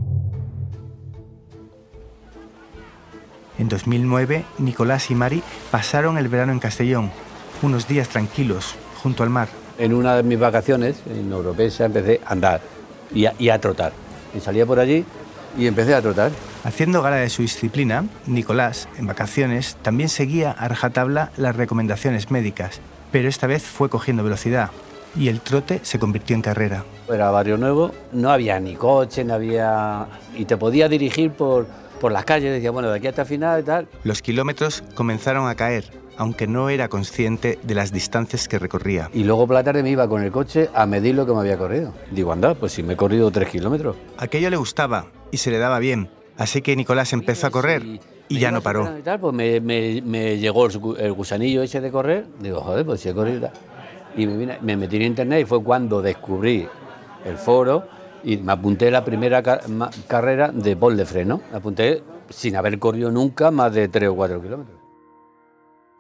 En 3.60 3.68
2009, 3.68 4.46
Nicolás 4.60 5.12
y 5.12 5.16
Mari 5.16 5.44
pasaron 5.70 6.18
el 6.18 6.30
verano 6.30 6.54
en 6.54 6.60
Castellón, 6.60 7.12
unos 7.62 7.90
días 7.90 8.08
tranquilos, 8.08 8.76
junto 9.04 9.22
al 9.22 9.30
mar. 9.30 9.50
En 9.78 9.94
una 9.94 10.16
de 10.16 10.24
mis 10.24 10.40
vacaciones, 10.40 11.02
en 11.10 11.30
Europea, 11.30 11.70
empecé 11.80 12.22
a 12.26 12.32
andar 12.32 12.62
y 13.14 13.26
a, 13.26 13.34
y 13.38 13.50
a 13.50 13.60
trotar. 13.60 13.92
Y 14.34 14.40
salía 14.40 14.66
por 14.66 14.80
allí 14.80 15.04
y 15.58 15.68
empecé 15.68 15.94
a 15.94 16.02
trotar. 16.02 16.32
Haciendo 16.64 17.02
gala 17.02 17.18
de 17.18 17.30
su 17.30 17.42
disciplina, 17.42 18.06
Nicolás, 18.28 18.88
en 18.98 19.08
vacaciones, 19.08 19.76
también 19.82 20.08
seguía 20.08 20.52
a 20.52 20.70
rajatabla 20.70 21.32
las 21.36 21.58
recomendaciones 21.58 22.32
médicas, 22.32 22.80
pero 23.12 23.28
esta 23.28 23.46
vez 23.46 23.64
fue 23.64 23.90
cogiendo 23.90 24.24
velocidad 24.24 24.72
y 25.18 25.28
el 25.28 25.42
trote 25.42 25.82
se 25.84 26.00
convirtió 26.00 26.36
en 26.36 26.44
carrera. 26.44 26.86
Era 27.12 27.30
barrio 27.32 27.58
nuevo, 27.58 27.92
no 28.14 28.32
había 28.32 28.58
ni 28.60 28.76
coche, 28.76 29.26
no 29.26 29.34
había... 29.34 30.08
Y 30.36 30.46
te 30.46 30.56
podías 30.56 30.90
dirigir 30.90 31.32
por, 31.32 31.66
por 32.00 32.12
las 32.12 32.26
calles, 32.26 32.52
decía, 32.54 32.72
bueno, 32.72 32.90
de 32.90 32.98
aquí 32.98 33.08
hasta 33.08 33.24
el 33.24 33.28
final 33.28 33.60
y 33.62 33.64
tal. 33.64 33.88
Los 34.04 34.22
kilómetros 34.22 34.84
comenzaron 34.96 35.48
a 35.48 35.56
caer, 35.56 35.86
aunque 36.18 36.48
no 36.48 36.70
era 36.70 36.88
consciente 36.88 37.60
de 37.64 37.76
las 37.76 37.92
distancias 37.92 38.48
que 38.48 38.58
recorría. 38.60 39.10
Y 39.14 39.24
luego 39.24 39.46
por 39.48 39.56
la 39.56 39.64
tarde 39.64 39.84
me 39.84 39.90
iba 39.90 40.08
con 40.08 40.24
el 40.24 40.32
coche 40.32 40.70
a 40.74 40.86
medir 40.86 41.16
lo 41.16 41.26
que 41.26 41.34
me 41.34 41.40
había 41.40 41.58
corrido. 41.58 41.94
Digo, 42.12 42.32
anda, 42.32 42.56
pues 42.56 42.72
si 42.74 42.84
me 42.84 42.94
he 42.94 42.98
corrido 42.98 43.30
tres 43.32 43.50
kilómetros. 43.50 43.96
Aquello 44.18 44.50
le 44.50 44.58
gustaba 44.58 45.08
y 45.32 45.38
se 45.38 45.52
le 45.52 45.58
daba 45.60 45.80
bien, 45.80 46.10
así 46.38 46.62
que 46.62 46.76
Nicolás 46.76 47.14
empezó 47.14 47.48
a 47.48 47.50
correr 47.52 47.84
y 48.28 48.40
ya 48.40 48.52
no 48.52 48.62
paró. 48.62 48.98
y 48.98 49.02
tal, 49.02 49.20
pues 49.20 49.34
me, 49.34 49.60
me- 49.60 50.02
me 50.02 50.38
llegó 50.38 50.66
el, 50.68 50.72
gu- 50.80 50.98
el 51.00 51.14
gusanillo 51.14 51.64
ese 51.64 51.82
de 51.82 51.92
correr. 51.92 52.26
Digo, 52.40 52.62
joder, 52.62 52.86
pues 52.86 53.02
si 53.02 53.10
he 53.10 53.14
corrido. 53.14 53.50
Y 54.16 54.26
me, 54.28 54.38
vine- 54.38 54.58
me 54.62 54.76
metí 54.78 54.96
en 54.98 55.02
internet 55.04 55.42
y 55.42 55.46
fue 55.46 55.64
cuando 55.64 56.02
descubrí 56.02 56.68
el 57.26 57.38
foro 57.38 57.88
y 58.24 58.38
me 58.38 58.52
apunté 58.52 58.92
la 58.92 59.04
primera 59.04 59.42
carrera 60.08 60.52
de 60.52 60.76
bol 60.76 60.98
de 60.98 61.06
freno. 61.06 61.42
Me 61.52 61.58
apunté 61.58 62.04
sin 62.30 62.56
haber 62.56 62.80
corrido 62.80 63.12
nunca 63.12 63.52
más 63.52 63.74
de 63.74 63.88
3 63.88 64.10
o 64.10 64.16
4 64.16 64.42
kilómetros. 64.42 64.80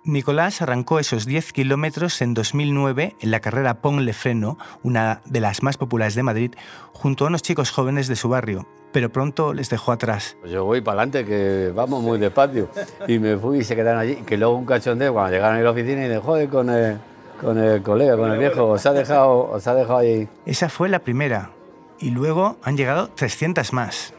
Nicolás 0.05 0.61
arrancó 0.61 0.99
esos 0.99 1.25
10 1.25 1.51
kilómetros 1.51 2.21
en 2.21 2.33
2009 2.33 3.15
en 3.19 3.31
la 3.31 3.41
carrera 3.41 3.81
Ponle 3.81 4.13
Freno, 4.13 4.57
una 4.81 5.21
de 5.25 5.41
las 5.41 5.61
más 5.61 5.77
populares 5.77 6.15
de 6.15 6.23
Madrid, 6.23 6.51
junto 6.93 7.25
a 7.25 7.27
unos 7.27 7.41
chicos 7.41 7.69
jóvenes 7.71 8.07
de 8.07 8.15
su 8.15 8.29
barrio, 8.29 8.65
pero 8.93 9.09
pronto 9.09 9.53
les 9.53 9.69
dejó 9.69 9.91
atrás. 9.91 10.37
Pues 10.39 10.53
yo 10.53 10.63
voy 10.63 10.79
para 10.79 11.01
adelante, 11.01 11.25
que 11.25 11.71
vamos 11.75 12.01
muy 12.01 12.17
despacio. 12.17 12.69
Y 13.07 13.19
me 13.19 13.37
fui 13.37 13.59
y 13.59 13.63
se 13.63 13.75
quedaron 13.75 13.99
allí. 13.99 14.15
Que 14.25 14.37
luego 14.37 14.55
un 14.55 14.65
cachondeo, 14.65 15.13
cuando 15.13 15.33
llegaron 15.33 15.57
a 15.57 15.61
la 15.61 15.71
oficina 15.71 16.05
y 16.05 16.07
de 16.07 16.17
joder 16.17 16.47
con 16.47 16.69
el, 16.69 16.97
con 17.41 17.57
el 17.57 17.81
colega, 17.81 18.15
con 18.15 18.31
el 18.31 18.39
viejo, 18.39 18.67
os 18.67 18.85
ha 18.85 18.93
dejado, 18.93 19.51
os 19.51 19.67
ha 19.67 19.75
dejado 19.75 19.99
ahí. 19.99 20.29
Esa 20.45 20.69
fue 20.69 20.87
la 20.87 20.99
primera, 20.99 21.51
y 21.99 22.11
luego 22.11 22.57
han 22.63 22.77
llegado 22.77 23.09
300 23.09 23.73
más. 23.73 24.13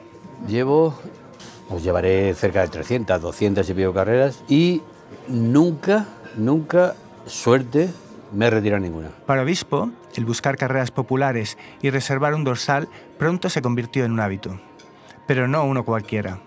Llevo, 0.46 0.94
pues 1.68 1.82
llevaré 1.82 2.34
cerca 2.34 2.62
de 2.62 2.68
300, 2.68 3.20
200 3.20 3.68
y 3.68 3.74
pico 3.74 3.92
carreras 3.92 4.42
y 4.48 4.82
nunca, 5.28 6.06
nunca, 6.36 6.94
suerte, 7.26 7.90
me 8.32 8.46
he 8.46 8.50
retirado 8.50 8.80
ninguna. 8.80 9.10
Para 9.26 9.42
Obispo, 9.42 9.90
el 10.14 10.24
buscar 10.24 10.56
carreras 10.56 10.90
populares 10.90 11.58
y 11.82 11.90
reservar 11.90 12.34
un 12.34 12.44
dorsal 12.44 12.88
pronto 13.18 13.48
se 13.48 13.62
convirtió 13.62 14.04
en 14.04 14.12
un 14.12 14.20
hábito, 14.20 14.60
pero 15.26 15.48
no 15.48 15.64
uno 15.64 15.84
cualquiera. 15.84 16.40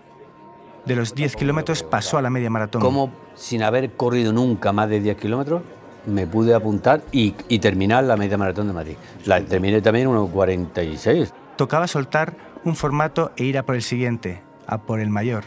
De 0.84 0.96
los 0.96 1.14
10 1.14 1.36
kilómetros 1.36 1.82
pasó 1.82 2.18
a 2.18 2.22
la 2.22 2.28
media 2.28 2.50
maratón. 2.50 2.82
Como 2.82 3.10
sin 3.34 3.62
haber 3.62 3.92
corrido 3.92 4.32
nunca 4.32 4.72
más 4.72 4.88
de 4.90 5.00
10 5.00 5.16
kilómetros, 5.16 5.62
me 6.06 6.26
pude 6.26 6.54
apuntar 6.54 7.02
y, 7.12 7.34
y 7.48 7.58
terminar 7.58 8.04
la 8.04 8.16
media 8.16 8.36
maratón 8.36 8.68
de 8.68 8.72
Madrid. 8.72 8.96
La 9.24 9.40
terminé 9.40 9.80
también 9.80 10.08
en 10.08 10.14
1.46. 10.14 11.32
Tocaba 11.56 11.86
soltar 11.86 12.34
un 12.64 12.76
formato 12.76 13.32
e 13.36 13.44
ir 13.44 13.58
a 13.58 13.62
por 13.64 13.74
el 13.74 13.82
siguiente, 13.82 14.42
a 14.66 14.78
por 14.78 15.00
el 15.00 15.10
mayor. 15.10 15.44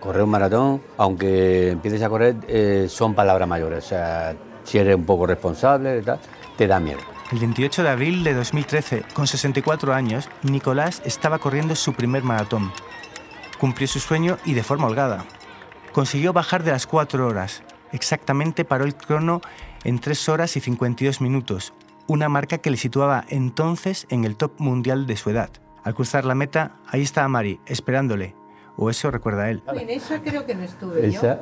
Correr 0.00 0.22
un 0.22 0.30
maratón, 0.30 0.82
aunque 0.96 1.70
empieces 1.70 2.02
a 2.02 2.08
correr, 2.08 2.36
eh, 2.48 2.86
son 2.88 3.14
palabras 3.14 3.48
mayores. 3.48 3.84
O 3.84 3.88
sea, 3.88 4.34
si 4.64 4.78
eres 4.78 4.96
un 4.96 5.04
poco 5.04 5.26
responsable, 5.26 6.02
tal, 6.02 6.18
te 6.56 6.66
da 6.66 6.80
miedo. 6.80 7.00
El 7.30 7.38
28 7.38 7.82
de 7.82 7.88
abril 7.88 8.24
de 8.24 8.34
2013, 8.34 9.04
con 9.14 9.26
64 9.26 9.94
años, 9.94 10.28
Nicolás 10.42 11.02
estaba 11.04 11.38
corriendo 11.38 11.74
su 11.74 11.94
primer 11.94 12.22
maratón. 12.24 12.72
Cumplió 13.58 13.86
su 13.88 14.00
sueño 14.00 14.38
y 14.44 14.54
de 14.54 14.62
forma 14.62 14.86
holgada. 14.86 15.24
Consiguió 15.92 16.32
bajar 16.32 16.62
de 16.62 16.72
las 16.72 16.86
4 16.86 17.26
horas. 17.26 17.62
Exactamente 17.92 18.64
paró 18.64 18.84
el 18.84 18.96
crono 18.96 19.40
en 19.84 19.98
3 19.98 20.28
horas 20.28 20.56
y 20.56 20.60
52 20.60 21.20
minutos, 21.20 21.72
una 22.06 22.28
marca 22.28 22.58
que 22.58 22.70
le 22.70 22.76
situaba 22.76 23.24
entonces 23.28 24.06
en 24.10 24.24
el 24.24 24.36
top 24.36 24.52
mundial 24.58 25.06
de 25.06 25.16
su 25.16 25.30
edad. 25.30 25.50
Al 25.84 25.94
cruzar 25.94 26.24
la 26.24 26.34
meta, 26.34 26.76
ahí 26.88 27.02
estaba 27.02 27.28
Mari, 27.28 27.60
esperándole. 27.66 28.34
O 28.76 28.88
eso 28.90 29.10
recuerda 29.10 29.50
él. 29.50 29.62
En 29.74 29.90
esa 29.90 30.20
creo 30.22 30.46
que 30.46 30.54
no 30.54 30.62
estuve 30.62 31.06
Esa, 31.06 31.40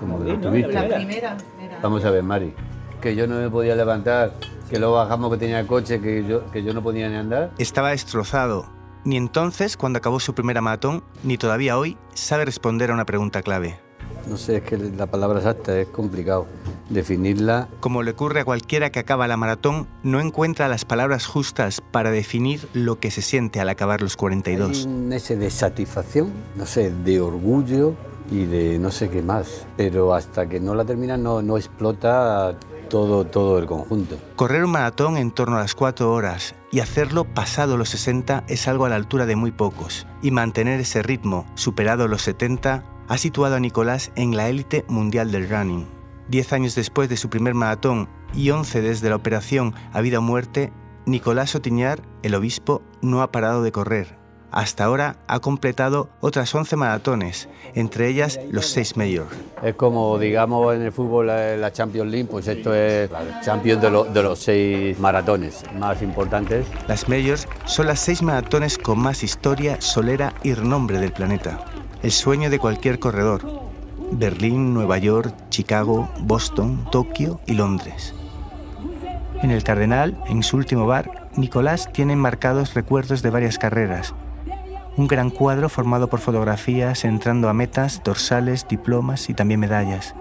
como 0.00 0.18
que 0.18 0.24
lo 0.24 0.34
yo. 0.34 0.40
La 0.40 0.50
tuviste. 0.50 0.94
primera. 0.94 1.36
era- 1.60 1.78
Vamos 1.82 2.04
a 2.04 2.10
ver, 2.10 2.22
Mari, 2.22 2.54
que 3.00 3.14
yo 3.14 3.26
no 3.26 3.36
me 3.36 3.50
podía 3.50 3.74
levantar, 3.76 4.32
que 4.70 4.78
luego 4.78 4.94
bajamos 4.94 5.30
que 5.32 5.36
tenía 5.38 5.60
el 5.60 5.66
coche, 5.66 6.00
que 6.00 6.24
yo, 6.26 6.50
que 6.50 6.62
yo 6.62 6.72
no 6.72 6.82
podía 6.82 7.08
ni 7.08 7.16
andar. 7.16 7.52
Estaba 7.58 7.90
destrozado. 7.90 8.66
Ni 9.04 9.16
entonces, 9.16 9.76
cuando 9.76 9.98
acabó 9.98 10.20
su 10.20 10.34
primera 10.34 10.60
maratón, 10.60 11.04
ni 11.22 11.36
todavía 11.38 11.78
hoy, 11.78 11.96
sabe 12.14 12.44
responder 12.44 12.90
a 12.90 12.94
una 12.94 13.04
pregunta 13.06 13.42
clave. 13.42 13.78
No 14.26 14.36
sé, 14.36 14.56
es 14.56 14.62
que 14.62 14.76
la 14.76 15.06
palabra 15.06 15.38
exacta 15.38 15.78
es 15.78 15.88
complicado 15.88 16.46
definirla. 16.88 17.68
Como 17.80 18.02
le 18.02 18.12
ocurre 18.12 18.40
a 18.40 18.44
cualquiera 18.44 18.90
que 18.90 18.98
acaba 18.98 19.28
la 19.28 19.36
maratón, 19.36 19.86
no 20.02 20.20
encuentra 20.20 20.68
las 20.68 20.84
palabras 20.84 21.26
justas 21.26 21.80
para 21.80 22.10
definir 22.10 22.68
lo 22.72 22.98
que 22.98 23.10
se 23.10 23.22
siente 23.22 23.60
al 23.60 23.68
acabar 23.68 24.00
los 24.00 24.16
42. 24.16 24.86
Hay 24.86 25.16
ese 25.16 25.36
de 25.36 25.50
satisfacción, 25.50 26.32
no 26.56 26.66
sé, 26.66 26.90
de 26.90 27.20
orgullo 27.20 27.94
y 28.30 28.44
de 28.44 28.78
no 28.78 28.90
sé 28.90 29.08
qué 29.08 29.22
más. 29.22 29.66
Pero 29.76 30.14
hasta 30.14 30.48
que 30.48 30.60
no 30.60 30.74
la 30.74 30.84
terminas 30.84 31.18
no, 31.18 31.42
no 31.42 31.56
explota 31.56 32.54
todo, 32.88 33.24
todo 33.24 33.58
el 33.58 33.66
conjunto. 33.66 34.16
Correr 34.36 34.64
un 34.64 34.70
maratón 34.70 35.16
en 35.16 35.30
torno 35.30 35.56
a 35.56 35.60
las 35.60 35.74
4 35.74 36.10
horas 36.12 36.54
y 36.70 36.80
hacerlo 36.80 37.24
pasado 37.24 37.76
los 37.76 37.90
60 37.90 38.44
es 38.48 38.68
algo 38.68 38.86
a 38.86 38.88
la 38.88 38.96
altura 38.96 39.26
de 39.26 39.36
muy 39.36 39.52
pocos. 39.52 40.06
Y 40.22 40.30
mantener 40.30 40.80
ese 40.80 41.02
ritmo, 41.02 41.46
superado 41.54 42.08
los 42.08 42.22
70, 42.22 42.84
ha 43.08 43.18
situado 43.18 43.56
a 43.56 43.60
Nicolás 43.60 44.12
en 44.16 44.36
la 44.36 44.48
élite 44.48 44.84
mundial 44.88 45.30
del 45.32 45.48
running. 45.48 45.86
Diez 46.28 46.52
años 46.52 46.74
después 46.74 47.08
de 47.08 47.16
su 47.16 47.30
primer 47.30 47.54
maratón 47.54 48.08
y 48.34 48.50
11 48.50 48.82
desde 48.82 49.08
la 49.08 49.16
operación 49.16 49.74
a 49.92 50.00
vida 50.00 50.18
o 50.18 50.22
muerte, 50.22 50.72
Nicolás 51.06 51.54
Otiñar, 51.54 52.02
el 52.22 52.34
obispo, 52.34 52.82
no 53.00 53.22
ha 53.22 53.32
parado 53.32 53.62
de 53.62 53.72
correr. 53.72 54.18
Hasta 54.50 54.84
ahora 54.84 55.16
ha 55.26 55.40
completado 55.40 56.08
otras 56.20 56.54
11 56.54 56.76
maratones, 56.76 57.48
entre 57.74 58.08
ellas 58.08 58.38
los 58.50 58.66
6 58.66 58.96
majors. 58.96 59.36
Es 59.62 59.74
como, 59.74 60.18
digamos, 60.18 60.74
en 60.74 60.82
el 60.82 60.92
fútbol 60.92 61.26
la, 61.26 61.70
Champions 61.72 62.10
League, 62.10 62.28
pues 62.30 62.48
esto 62.48 62.74
es 62.74 63.10
la 63.10 63.40
Champions 63.42 63.82
de, 63.82 63.90
lo- 63.90 64.04
de 64.04 64.22
los 64.22 64.38
seis 64.38 64.98
maratones 64.98 65.64
más 65.78 66.00
importantes. 66.02 66.66
Las 66.86 67.08
majors 67.10 67.46
son 67.66 67.86
las 67.88 68.00
seis 68.00 68.22
maratones 68.22 68.78
con 68.78 68.98
más 69.00 69.22
historia, 69.22 69.80
solera 69.82 70.32
y 70.42 70.54
renombre 70.54 70.98
del 70.98 71.12
planeta. 71.12 71.62
El 72.00 72.12
sueño 72.12 72.48
de 72.48 72.60
cualquier 72.60 73.00
corredor. 73.00 73.42
Berlín, 74.12 74.72
Nueva 74.72 74.98
York, 74.98 75.34
Chicago, 75.50 76.08
Boston, 76.20 76.88
Tokio 76.92 77.40
y 77.44 77.54
Londres. 77.54 78.14
En 79.42 79.50
el 79.50 79.64
Cardenal, 79.64 80.16
en 80.28 80.44
su 80.44 80.56
último 80.56 80.86
bar, 80.86 81.28
Nicolás 81.36 81.92
tiene 81.92 82.12
enmarcados 82.12 82.74
recuerdos 82.74 83.20
de 83.22 83.30
varias 83.30 83.58
carreras. 83.58 84.14
Un 84.96 85.08
gran 85.08 85.30
cuadro 85.30 85.68
formado 85.68 86.08
por 86.08 86.20
fotografías 86.20 87.04
entrando 87.04 87.48
a 87.48 87.52
metas, 87.52 88.00
dorsales, 88.04 88.66
diplomas 88.68 89.28
y 89.28 89.34
también 89.34 89.58
medallas. 89.58 90.14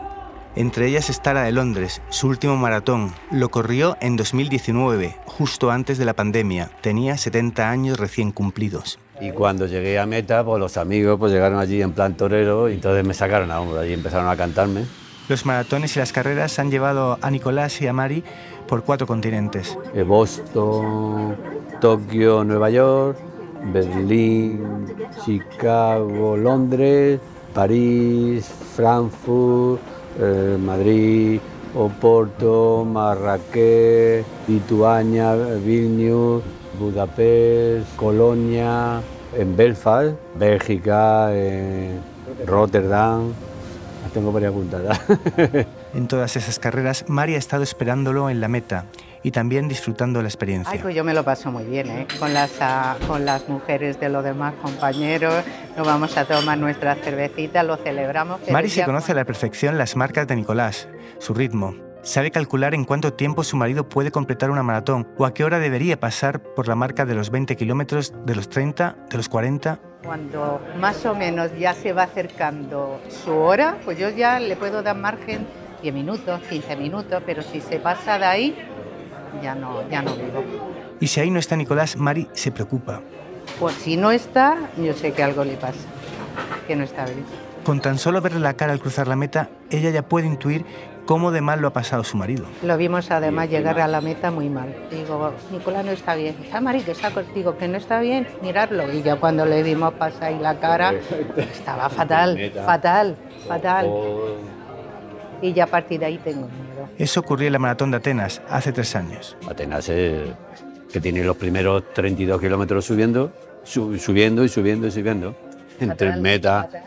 Entre 0.55 0.87
ellas 0.87 1.11
está 1.11 1.35
la 1.35 1.43
de 1.43 1.51
Londres, 1.51 2.01
su 2.09 2.27
último 2.27 2.57
maratón. 2.57 3.13
Lo 3.29 3.49
corrió 3.49 3.97
en 4.01 4.15
2019, 4.15 5.15
justo 5.27 5.69
antes 5.69 5.99
de 5.99 6.05
la 6.05 6.15
pandemia. 6.15 6.71
Tenía 6.81 7.17
70 7.17 7.69
años 7.69 7.99
recién 7.99 8.31
cumplidos. 8.31 8.97
Y 9.19 9.31
cuando 9.31 9.65
llegué 9.65 9.97
a 9.97 10.05
meta, 10.05 10.43
pues 10.43 10.59
los 10.59 10.77
amigos 10.77 11.17
pues 11.19 11.31
llegaron 11.31 11.59
allí 11.59 11.81
en 11.81 11.93
plan 11.93 12.15
torero 12.15 12.69
y 12.69 12.73
entonces 12.73 13.05
me 13.05 13.13
sacaron 13.13 13.51
a 13.51 13.59
hombro, 13.59 13.79
allí 13.79 13.93
empezaron 13.93 14.29
a 14.29 14.35
cantarme. 14.35 14.85
Los 15.27 15.45
maratones 15.45 15.95
y 15.95 15.99
las 15.99 16.13
carreras 16.13 16.57
han 16.59 16.71
llevado 16.71 17.17
a 17.21 17.31
Nicolás 17.31 17.81
y 17.81 17.87
a 17.87 17.93
Mari 17.93 18.23
por 18.67 18.83
cuatro 18.83 19.07
continentes. 19.07 19.77
Eh, 19.93 20.03
Boston, 20.03 21.35
Tokio, 21.81 22.43
Nueva 22.43 22.69
York, 22.69 23.17
Berlín, 23.73 24.95
Chicago, 25.25 26.37
Londres, 26.37 27.19
París, 27.53 28.45
Frankfurt, 28.75 29.81
eh, 30.19 30.57
Madrid, 30.59 31.39
Oporto, 31.75 32.85
Marrakech, 32.85 34.25
Lituania, 34.47 35.35
Vilnius, 35.35 36.43
Budapest, 36.77 37.95
Colonia, 37.95 39.01
en 39.35 39.55
Belfast, 39.55 40.15
Bélgica, 40.35 41.33
en 41.35 41.99
Rotterdam. 42.45 43.33
Las 44.03 44.11
Tengo 44.13 44.31
varias 44.31 44.51
apuntadas. 44.51 44.99
En 45.93 46.07
todas 46.07 46.35
esas 46.35 46.59
carreras, 46.59 47.05
Mari 47.07 47.35
ha 47.35 47.37
estado 47.39 47.63
esperándolo 47.63 48.29
en 48.29 48.39
la 48.39 48.47
meta 48.47 48.85
y 49.23 49.31
también 49.31 49.67
disfrutando 49.67 50.21
la 50.21 50.27
experiencia. 50.27 50.71
Ay, 50.71 50.79
pues 50.79 50.93
yo 50.93 51.03
me 51.03 51.13
lo 51.13 51.23
paso 51.23 51.51
muy 51.51 51.63
bien, 51.63 51.89
¿eh? 51.89 52.07
Con 52.19 52.33
las, 52.33 52.51
ah, 52.59 52.97
con 53.07 53.25
las 53.25 53.49
mujeres 53.49 53.99
de 53.99 54.09
los 54.09 54.23
demás 54.23 54.53
compañeros, 54.61 55.43
nos 55.75 55.87
vamos 55.87 56.15
a 56.17 56.25
tomar 56.25 56.57
nuestra 56.57 56.95
cervecita, 56.95 57.63
lo 57.63 57.77
celebramos. 57.77 58.41
Mari 58.51 58.69
se 58.69 58.83
conoce 58.83 59.13
a 59.13 59.15
la 59.15 59.25
perfección 59.25 59.77
las 59.77 59.95
marcas 59.95 60.27
de 60.27 60.35
Nicolás, 60.35 60.87
su 61.19 61.33
ritmo. 61.33 61.86
Sabe 62.07 62.31
calcular 62.31 62.73
en 62.73 62.85
cuánto 62.85 63.11
tiempo 63.11 63.43
su 63.43 63.57
marido 63.57 63.89
puede 63.89 64.11
completar 64.11 64.49
una 64.49 64.63
maratón 64.63 65.09
o 65.17 65.25
a 65.25 65.33
qué 65.33 65.43
hora 65.43 65.59
debería 65.59 65.99
pasar 65.99 66.41
por 66.41 66.69
la 66.69 66.73
marca 66.73 67.05
de 67.05 67.13
los 67.13 67.31
20 67.31 67.57
kilómetros, 67.57 68.13
de 68.25 68.33
los 68.33 68.47
30, 68.47 68.95
de 69.09 69.17
los 69.17 69.27
40. 69.27 69.77
Cuando 70.05 70.61
más 70.79 71.05
o 71.05 71.13
menos 71.13 71.51
ya 71.59 71.73
se 71.73 71.91
va 71.91 72.03
acercando 72.03 73.01
su 73.09 73.33
hora, 73.33 73.77
pues 73.83 73.99
yo 73.99 74.09
ya 74.09 74.39
le 74.39 74.55
puedo 74.55 74.83
dar 74.83 74.95
margen 74.95 75.45
10 75.81 75.93
minutos, 75.93 76.39
15 76.49 76.77
minutos, 76.77 77.21
pero 77.25 77.41
si 77.43 77.59
se 77.59 77.77
pasa 77.77 78.17
de 78.17 78.25
ahí, 78.25 78.55
ya 79.43 79.53
no, 79.53 79.85
ya 79.89 80.01
no 80.01 80.15
vivo. 80.15 80.45
Y 81.01 81.07
si 81.07 81.19
ahí 81.19 81.29
no 81.29 81.39
está 81.39 81.57
Nicolás, 81.57 81.97
Mari 81.97 82.29
se 82.31 82.53
preocupa. 82.53 83.01
Pues 83.59 83.75
si 83.75 83.97
no 83.97 84.11
está, 84.11 84.55
yo 84.77 84.93
sé 84.93 85.11
que 85.11 85.23
algo 85.23 85.43
le 85.43 85.57
pasa. 85.57 85.79
que 86.67 86.77
no 86.77 86.85
está 86.85 87.03
bien. 87.03 87.25
Con 87.65 87.81
tan 87.81 87.97
solo 87.97 88.21
verle 88.21 88.39
la 88.39 88.53
cara 88.53 88.71
al 88.71 88.79
cruzar 88.79 89.09
la 89.09 89.17
meta, 89.17 89.49
ella 89.69 89.89
ya 89.89 90.07
puede 90.07 90.25
intuir 90.25 90.63
cómo 91.07 91.31
de 91.31 91.41
mal 91.41 91.59
lo 91.61 91.69
ha 91.69 91.73
pasado 91.73 92.03
su 92.03 92.15
marido. 92.17 92.45
Lo 92.61 92.77
vimos 92.77 93.09
además 93.09 93.49
llegar 93.49 93.79
a 93.79 93.87
la 93.87 93.99
meta 94.01 94.29
muy 94.29 94.49
mal. 94.49 94.75
Digo, 94.91 95.33
Nicolás 95.51 95.83
no 95.83 95.91
está 95.91 96.13
bien. 96.13 96.35
Está 96.43 96.61
Mari, 96.61 96.81
que 96.81 96.91
está 96.91 97.09
contigo, 97.09 97.57
que 97.57 97.67
no 97.67 97.77
está 97.77 97.99
bien, 97.99 98.27
mirarlo. 98.43 98.93
Y 98.93 99.01
ya 99.01 99.15
cuando 99.15 99.45
le 99.45 99.63
vimos 99.63 99.93
pasar 99.95 100.25
ahí 100.25 100.37
la 100.39 100.59
cara, 100.59 100.93
estaba 101.51 101.89
fatal, 101.97 102.51
fatal, 102.65 103.15
fatal. 103.47 103.89
Y 105.41 105.53
ya 105.53 105.63
a 105.65 105.67
partir 105.67 105.99
de 105.99 106.05
ahí 106.07 106.17
tengo 106.17 106.47
miedo. 106.47 106.89
Eso 106.97 107.19
ocurrió 107.21 107.47
en 107.47 107.53
la 107.53 107.59
maratón 107.59 107.91
de 107.91 107.97
Atenas 107.97 108.41
hace 108.49 108.71
tres 108.71 108.95
años. 108.95 109.37
Atenas 109.49 109.87
es 109.89 110.29
que 110.91 110.99
tiene 110.99 111.23
los 111.23 111.37
primeros 111.37 111.83
32 111.93 112.39
kilómetros 112.41 112.85
subiendo, 112.85 113.31
su- 113.63 113.97
subiendo 113.97 114.43
y 114.43 114.49
subiendo 114.49 114.87
y 114.87 114.91
subiendo. 114.91 115.35
Entre 115.79 116.07
Fatal, 116.07 116.21
meta, 116.21 116.63
fatal. 116.63 116.83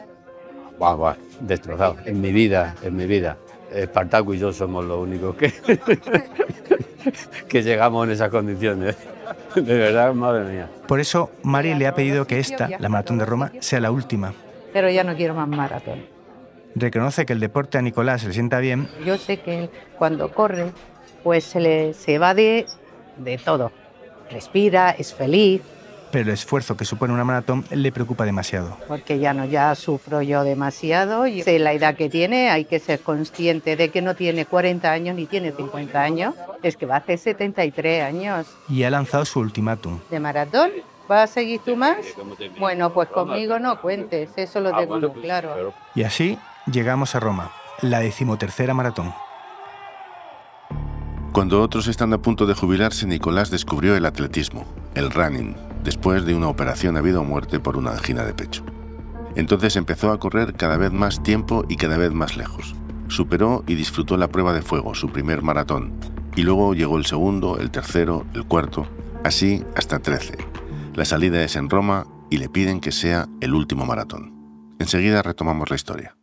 guau, 0.79 0.97
guau, 0.97 1.15
destrozado. 1.41 1.97
En 2.05 2.21
mi 2.21 2.33
vida, 2.33 2.75
en 2.83 2.97
mi 2.97 3.07
vida. 3.07 3.37
Espartaco 3.73 4.35
y 4.35 4.39
yo 4.39 4.53
somos 4.53 4.85
los 4.85 4.99
únicos 4.99 5.37
que, 5.37 5.53
que 7.49 7.63
llegamos 7.63 8.07
en 8.07 8.13
esas 8.13 8.31
condiciones. 8.31 8.97
De 9.55 9.79
verdad, 9.79 10.13
madre 10.15 10.45
mía. 10.45 10.69
Por 10.87 11.01
eso, 11.01 11.31
Mari 11.43 11.75
le 11.75 11.87
ha 11.87 11.95
pedido 11.95 12.27
que 12.27 12.39
esta, 12.39 12.69
la 12.79 12.89
maratón 12.89 13.19
de 13.19 13.27
Roma, 13.27 13.53
sea 13.61 13.81
la 13.81 13.91
última. 13.91 14.33
Pero 14.73 14.91
ya 14.91 15.05
no 15.05 15.17
quiero 15.17 15.35
más 15.35 15.49
maratón. 15.49 16.05
Reconoce 16.75 17.27
que 17.27 17.33
el 17.33 17.41
deporte 17.41 17.79
a 17.79 17.83
Nicolás 17.83 18.25
le 18.25 18.33
sienta 18.33 18.61
bien, 18.61 18.89
Yo 19.05 19.19
sé 19.19 19.41
que 19.41 19.65
él, 19.65 19.71
cuando 19.99 20.33
corre, 20.33 20.71
pues 21.25 21.45
se 21.45 21.61
le 21.61 21.95
se 21.95 22.19
va 22.19 22.35
de, 22.35 22.67
de 23.17 23.39
todo. 23.39 23.73
Respira, 24.31 24.91
es 24.91 25.13
feliz, 25.13 25.63
pero 26.13 26.25
el 26.25 26.31
esfuerzo 26.31 26.77
que 26.77 26.85
supone 26.85 27.13
una 27.13 27.25
maratón 27.25 27.65
le 27.71 27.93
preocupa 27.93 28.25
demasiado. 28.25 28.77
porque 28.89 29.19
ya 29.19 29.33
no, 29.33 29.45
ya 29.45 29.75
sufro 29.75 30.23
yo 30.23 30.43
demasiado. 30.45 31.27
Y 31.27 31.43
sé 31.43 31.59
la 31.59 31.73
edad 31.73 31.95
que 31.95 32.09
tiene, 32.09 32.51
hay 32.51 32.65
que 32.65 32.79
ser 32.81 33.01
consciente 33.01 33.77
de 33.77 33.91
que 33.91 34.03
no 34.03 34.15
tiene 34.15 34.45
40 34.47 34.91
años 34.91 35.15
ni 35.17 35.27
tiene 35.27 35.53
50 35.53 36.01
años, 36.01 36.35
es 36.63 36.77
que 36.77 36.87
va 36.87 36.97
a 36.97 36.99
hacer 36.99 37.19
73 37.19 38.03
años 38.05 38.47
Y 38.69 38.83
ha 38.83 38.91
lanzado 38.91 39.25
su 39.25 39.41
ultimátum. 39.41 40.01
de 40.11 40.21
maratón. 40.21 40.71
¿Vas 41.09 41.31
a 41.31 41.35
seguir 41.35 41.61
tú 41.65 41.75
más? 41.75 41.97
Bueno, 42.61 42.93
pues 42.93 43.09
conmigo 43.09 43.59
no 43.59 43.81
cuentes, 43.81 44.31
eso 44.37 44.61
lo 44.61 44.77
tengo 44.77 44.99
muy 45.01 45.11
claro. 45.23 45.73
Y 45.97 46.05
así 46.05 46.39
llegamos 46.71 47.17
a 47.17 47.21
Roma, 47.21 47.51
la 47.83 47.99
decimotercera 47.99 48.75
maratón. 48.75 49.13
Cuando 51.33 51.63
otros 51.63 51.87
están 51.89 52.13
a 52.13 52.19
punto 52.19 52.47
de 52.47 52.55
jubilarse, 52.55 53.07
Nicolás 53.07 53.51
descubrió 53.51 53.97
el 53.97 54.05
atletismo, 54.05 54.65
el 54.95 55.11
running, 55.11 55.57
después 55.85 56.25
de 56.25 56.35
una 56.35 56.49
operación 56.49 56.97
a 56.97 57.01
vida 57.01 57.21
o 57.21 57.25
muerte 57.25 57.61
por 57.61 57.77
una 57.77 57.93
angina 57.93 58.25
de 58.25 58.35
pecho. 58.35 58.65
Entonces 59.37 59.77
empezó 59.77 60.11
a 60.11 60.19
correr 60.19 60.55
cada 60.55 60.77
vez 60.77 60.93
más 60.93 61.23
tiempo 61.23 61.65
y 61.69 61.77
cada 61.77 61.97
vez 61.97 62.13
más 62.13 62.37
lejos. 62.37 62.75
Superó 63.09 63.65
y 63.67 63.75
disfrutó 63.75 64.17
la 64.17 64.29
prueba 64.29 64.53
de 64.53 64.63
fuego, 64.63 64.95
su 64.95 65.11
primer 65.11 65.43
maratón, 65.43 65.93
y 66.37 66.43
luego 66.43 66.75
llegó 66.75 66.97
el 66.97 67.07
segundo, 67.07 67.59
el 67.59 67.71
tercero, 67.71 68.27
el 68.35 68.45
cuarto, 68.45 68.87
así 69.25 69.65
hasta 69.77 69.99
13. 69.99 70.39
La 70.95 71.05
salida 71.05 71.43
es 71.43 71.57
en 71.57 71.71
Roma 71.71 72.07
y 72.31 72.39
le 72.39 72.49
piden 72.49 72.81
que 72.81 72.93
sea 72.93 73.29
el 73.41 73.55
último 73.55 73.87
maratón. 73.87 74.75
Enseguida 74.79 75.23
retomamos 75.23 75.71
la 75.71 75.77
historia. 75.77 76.17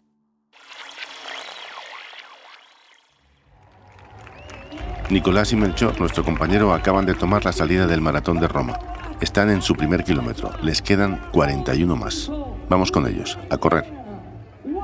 Nicolás 5.10 5.54
y 5.54 5.56
Melchor, 5.56 5.98
nuestro 6.00 6.24
compañero, 6.24 6.74
acaban 6.74 7.06
de 7.06 7.14
tomar 7.14 7.46
la 7.46 7.54
salida 7.54 7.88
del 7.88 8.02
maratón 8.02 8.40
de 8.40 8.48
Roma. 8.50 8.78
Están 9.22 9.50
en 9.50 9.64
su 9.64 9.76
primer 9.76 10.04
kilómetro. 10.04 10.52
Les 10.62 10.82
quedan 10.82 11.20
41 11.32 11.96
más. 11.96 12.32
Vamos 12.70 12.92
con 12.92 13.08
ellos, 13.08 13.40
a 13.50 13.58
correr. 13.58 13.86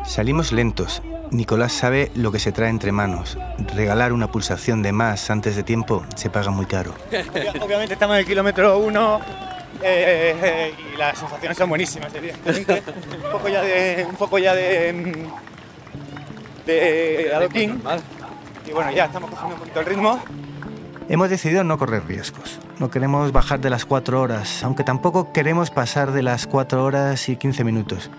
Salimos 0.06 0.52
lentos. 0.52 1.04
Nicolás 1.30 1.74
sabe 1.74 2.12
lo 2.16 2.32
que 2.32 2.40
se 2.40 2.52
trae 2.52 2.70
entre 2.70 2.92
manos. 2.92 3.38
Regalar 3.76 4.12
una 4.12 4.32
pulsación 4.32 4.82
de 4.82 4.92
más 4.92 5.30
antes 5.30 5.56
de 5.56 5.64
tiempo 5.64 6.04
se 6.16 6.30
paga 6.30 6.50
muy 6.50 6.66
caro. 6.66 6.96
Obviamente 7.62 7.94
estamos 7.94 8.16
en 8.16 8.22
el 8.22 8.26
kilómetro 8.26 8.80
1 8.80 9.22
y 9.84 10.98
las 10.98 11.18
sensaciones 11.18 11.58
son 11.58 11.70
buenísimas, 11.70 12.14
evidentemente. 12.16 12.84
un 13.24 13.32
poco 13.32 13.50
ya 13.50 13.62
de. 13.62 14.06
Un 14.10 14.16
poco 14.16 14.38
ya 14.40 14.56
de. 14.56 15.28
de 16.66 17.32
adoquín. 17.36 17.82
Y 18.66 18.72
bueno, 18.72 18.92
ya 18.92 19.06
estamos 19.06 19.30
cogiendo 19.30 19.56
un 19.56 19.60
poquito 19.60 19.80
el 19.80 19.86
ritmo. 19.86 20.20
Hemos 21.10 21.30
decidido 21.30 21.64
no 21.64 21.78
correr 21.78 22.06
riesgos. 22.08 22.60
No 22.80 22.90
queremos 22.90 23.32
bajar 23.32 23.60
de 23.60 23.70
las 23.70 23.86
4 23.86 24.22
horas, 24.22 24.64
aunque 24.64 24.84
tampoco 24.84 25.34
queremos 25.34 25.70
pasar 25.70 26.12
de 26.12 26.24
las 26.24 26.48
4 26.48 26.84
horas 26.84 27.28
y 27.28 27.36
15 27.36 27.64
minutos. 27.64 28.10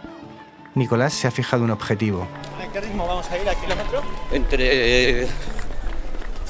Nicolás 0.74 1.14
se 1.14 1.26
ha 1.26 1.30
fijado 1.30 1.64
un 1.64 1.70
objetivo. 1.70 2.26
¿A 2.62 2.70
qué 2.72 2.80
ritmo 2.80 3.06
vamos 3.06 3.30
a 3.30 3.38
ir 3.38 3.48
al 3.48 3.56
kilómetro? 3.56 4.02
Entre 4.32 5.26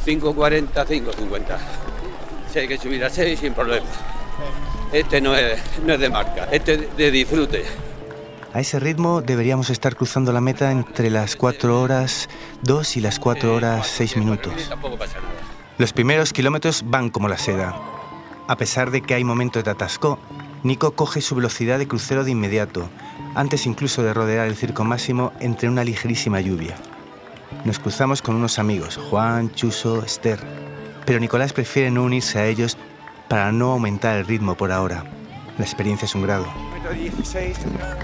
5.40, 0.04 0.72
5.50. 0.72 1.58
Si 2.52 2.58
hay 2.58 2.68
que 2.68 2.78
subir 2.78 3.04
a 3.04 3.10
6 3.10 3.38
sin 3.38 3.54
problema. 3.54 3.86
Este 4.92 5.20
no 5.20 5.34
es, 5.36 5.60
no 5.84 5.94
es 5.94 6.00
de 6.00 6.08
marca, 6.08 6.48
este 6.50 6.74
es 6.74 6.96
de 6.96 7.10
disfrute. 7.10 7.64
A 8.52 8.60
ese 8.60 8.78
ritmo 8.80 9.20
deberíamos 9.20 9.70
estar 9.70 9.96
cruzando 9.96 10.32
la 10.32 10.40
meta 10.40 10.70
entre 10.70 11.10
las 11.10 11.36
4 11.36 11.80
horas 11.80 12.28
2 12.62 12.96
y 12.96 13.00
las 13.00 13.18
4 13.18 13.54
horas 13.54 13.86
6 13.86 14.16
minutos. 14.16 14.68
Tampoco 14.68 14.96
pasa 14.96 15.18
nada. 15.20 15.43
Los 15.76 15.92
primeros 15.92 16.32
kilómetros 16.32 16.84
van 16.86 17.10
como 17.10 17.28
la 17.28 17.36
seda. 17.36 17.74
A 18.46 18.56
pesar 18.56 18.92
de 18.92 19.00
que 19.00 19.14
hay 19.14 19.24
momentos 19.24 19.64
de 19.64 19.72
atasco, 19.72 20.20
Nico 20.62 20.92
coge 20.92 21.20
su 21.20 21.34
velocidad 21.34 21.80
de 21.80 21.88
crucero 21.88 22.22
de 22.22 22.30
inmediato, 22.30 22.88
antes 23.34 23.66
incluso 23.66 24.04
de 24.04 24.14
rodear 24.14 24.46
el 24.46 24.54
circo 24.54 24.84
máximo 24.84 25.32
entre 25.40 25.68
una 25.68 25.82
ligerísima 25.82 26.40
lluvia. 26.40 26.76
Nos 27.64 27.80
cruzamos 27.80 28.22
con 28.22 28.36
unos 28.36 28.60
amigos, 28.60 29.00
Juan, 29.10 29.50
Chuso, 29.50 30.04
Esther, 30.04 30.38
pero 31.06 31.18
Nicolás 31.18 31.52
prefiere 31.52 31.90
no 31.90 32.04
unirse 32.04 32.38
a 32.38 32.46
ellos 32.46 32.78
para 33.28 33.50
no 33.50 33.72
aumentar 33.72 34.16
el 34.16 34.26
ritmo 34.26 34.54
por 34.54 34.70
ahora. 34.70 35.02
La 35.58 35.64
experiencia 35.64 36.06
es 36.06 36.14
un 36.14 36.22
grado. 36.22 36.44
Kilómetro 36.44 36.92
16. 36.92 37.58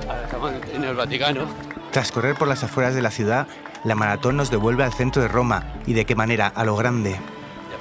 Ahora 0.08 0.24
estamos 0.24 0.52
en 0.74 0.84
el 0.84 0.96
Vaticano. 0.96 1.46
Tras 1.92 2.10
correr 2.10 2.34
por 2.34 2.48
las 2.48 2.64
afueras 2.64 2.96
de 2.96 3.02
la 3.02 3.12
ciudad, 3.12 3.46
la 3.84 3.94
maratón 3.94 4.36
nos 4.36 4.50
devuelve 4.50 4.82
al 4.82 4.92
centro 4.92 5.22
de 5.22 5.28
Roma 5.28 5.74
y 5.86 5.92
de 5.92 6.04
qué 6.04 6.16
manera, 6.16 6.48
a 6.48 6.64
lo 6.64 6.74
grande. 6.74 7.16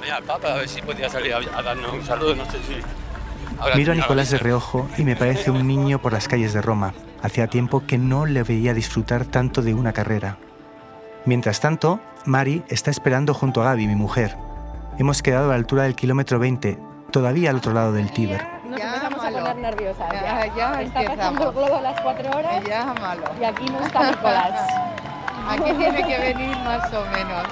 Llamé 0.10 0.18
al 0.18 0.24
Papa 0.24 0.54
a 0.54 0.58
ver 0.58 0.68
si 0.68 0.82
podía 0.82 1.08
salir 1.10 1.34
a, 1.34 1.38
a 1.38 1.62
darnos 1.62 1.94
un 1.94 2.04
saludo, 2.04 2.36
no 2.36 2.46
sé 2.46 2.58
si. 2.68 2.78
Ahora 3.60 3.76
Miro 3.76 3.92
a 3.92 3.96
Nicolás 3.96 4.30
de 4.32 4.38
reojo 4.40 4.90
y 4.98 5.04
me 5.04 5.16
parece 5.16 5.52
un 5.52 5.68
niño 5.68 6.00
por 6.00 6.14
las 6.14 6.28
calles 6.28 6.54
de 6.54 6.62
Roma. 6.62 6.94
Hacía 7.22 7.48
tiempo 7.48 7.84
que 7.86 7.98
no 8.00 8.26
le 8.26 8.42
veía 8.44 8.74
disfrutar 8.74 9.26
tanto 9.26 9.62
de 9.62 9.74
una 9.76 9.94
carrera. 9.94 10.38
Mientras 11.26 11.60
tanto, 11.60 12.00
Mari 12.26 12.64
está 12.70 12.90
esperando 12.90 13.34
junto 13.36 13.62
a 13.62 13.66
Gaby, 13.66 13.86
mi 13.88 13.96
mujer. 13.96 14.36
Hemos 14.98 15.22
quedado 15.22 15.46
a 15.46 15.50
la 15.50 15.56
altura 15.56 15.84
del 15.84 15.96
kilómetro 15.96 16.40
20, 16.40 16.80
todavía 17.12 17.50
al 17.52 17.58
otro 17.58 17.74
lado 17.74 17.92
del 17.92 18.12
Tíber. 18.12 18.42
Nos 18.68 18.80
Ya, 18.80 18.88
empezamos 18.96 19.24
malo. 19.24 19.38
a 19.38 19.42
poner 19.42 19.56
nerviosas. 19.58 20.12
Ya, 20.12 20.56
ya 20.56 20.82
Está 20.82 21.04
pasando 21.04 21.50
el 21.50 21.56
globo 21.56 21.76
a 21.78 21.82
las 21.82 22.02
cuatro 22.02 22.32
horas 22.32 22.64
Ya, 22.68 22.94
malo. 23.00 23.24
y 23.40 23.44
aquí 23.44 23.66
no 23.66 23.80
está 23.86 24.10
Nicolás. 24.12 24.68
Aquí 25.50 25.72
tiene 25.74 26.04
que 26.08 26.18
venir 26.20 26.56
más 26.58 26.94
o 26.94 27.06
menos. 27.12 27.44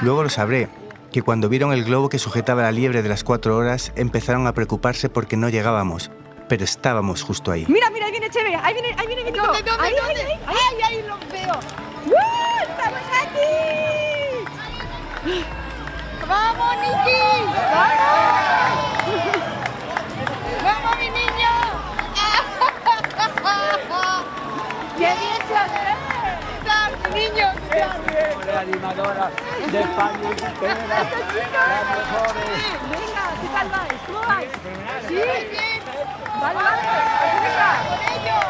Luego 0.00 0.22
lo 0.22 0.28
sabré, 0.28 0.68
que 1.12 1.22
cuando 1.22 1.48
vieron 1.48 1.72
el 1.72 1.84
globo 1.84 2.08
que 2.08 2.18
sujetaba 2.18 2.62
la 2.62 2.72
liebre 2.72 3.02
de 3.02 3.08
las 3.08 3.22
cuatro 3.22 3.56
horas, 3.56 3.92
empezaron 3.96 4.46
a 4.46 4.54
preocuparse 4.54 5.10
porque 5.10 5.36
no 5.36 5.50
llegábamos, 5.50 6.10
pero 6.48 6.64
estábamos 6.64 7.22
justo 7.22 7.52
ahí. 7.52 7.66
Mira, 7.68 7.90
mira, 7.90 8.06
ahí 8.06 8.12
viene 8.12 8.30
Cheve, 8.30 8.56
ahí 8.56 8.72
viene, 8.72 8.96
ahí 8.98 9.06
viene 9.06 9.24
Nico. 9.24 9.46
¿Dónde, 9.46 9.62
dónde, 9.62 9.84
ahí, 9.84 9.94
dónde? 9.94 10.22
Ahí, 10.22 10.38
ahí, 10.46 10.82
ahí, 10.82 10.82
ahí 10.82 11.02
los 11.06 11.20
veo. 11.30 11.60
¡Uh! 12.06 12.62
¡Estamos 12.62 13.00
aquí! 13.22 13.52
¡Vamos, 16.26 16.76
Niki! 16.76 17.22
¡Vamos, 20.64 20.96
mi 20.98 21.10
niño! 21.10 21.52
¡Qué 24.96 25.08
bien 25.08 25.42
se 25.48 25.54
hace! 25.56 25.82
¡Niño! 27.12 27.48
Venga, 28.92 29.24
¿qué 33.40 33.48
tal 33.52 33.68
vais? 33.68 33.92
¿Cómo 34.06 34.20
vais? 34.20 34.50
¡Sí! 35.08 35.14
bien! 35.14 35.82
Vale, 36.40 36.54
vale, 36.54 36.82
venga. 37.42 37.70
¡Con 37.88 38.00
ellos! 38.12 38.44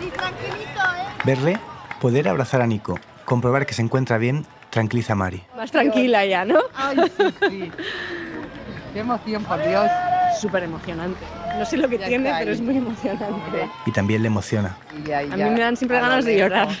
¡Y 0.00 0.10
tranquilito, 0.10 0.80
eh! 0.80 1.22
Verle, 1.24 1.58
poder 2.00 2.28
abrazar 2.28 2.62
a 2.62 2.66
Nico, 2.66 2.98
comprobar 3.24 3.66
que 3.66 3.74
se 3.74 3.82
encuentra 3.82 4.16
bien, 4.18 4.46
tranquiliza 4.70 5.12
a 5.12 5.16
Mari. 5.16 5.42
Más 5.56 5.70
tranquila 5.70 6.24
ya, 6.24 6.44
¿no? 6.44 6.60
¡Ay, 6.74 6.96
sí, 7.16 7.34
sí! 7.48 7.72
¡Qué 8.94 9.00
emoción, 9.00 9.44
por 9.44 9.62
Dios! 9.62 9.90
Súper 10.40 10.62
emocionante. 10.64 11.24
No 11.58 11.64
sé 11.64 11.76
lo 11.78 11.88
que 11.88 11.98
Ya 11.98 12.08
tiene, 12.08 12.34
pero 12.38 12.52
es 12.52 12.60
muy 12.60 12.76
emocionante. 12.76 13.70
Y 13.86 13.92
tambií 13.92 14.18
le 14.18 14.26
emociona. 14.26 14.76
Y 15.06 15.10
A 15.12 15.22
ya, 15.22 15.46
mí 15.46 15.50
me 15.50 15.60
dan 15.60 15.76
siempre 15.76 15.98
a 15.98 16.00
ganas 16.02 16.24
de 16.24 16.74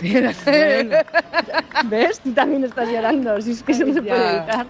llorar. 0.00 0.34
¿Ves? 1.84 2.20
Tú 2.20 2.32
también 2.32 2.64
estás 2.64 2.88
llorando, 2.88 3.40
si 3.40 3.52
es 3.52 3.62
que 3.62 3.72
eso 3.72 3.84
no 3.84 3.94
se 3.94 4.02
puede 4.02 4.36
evitar. 4.36 4.66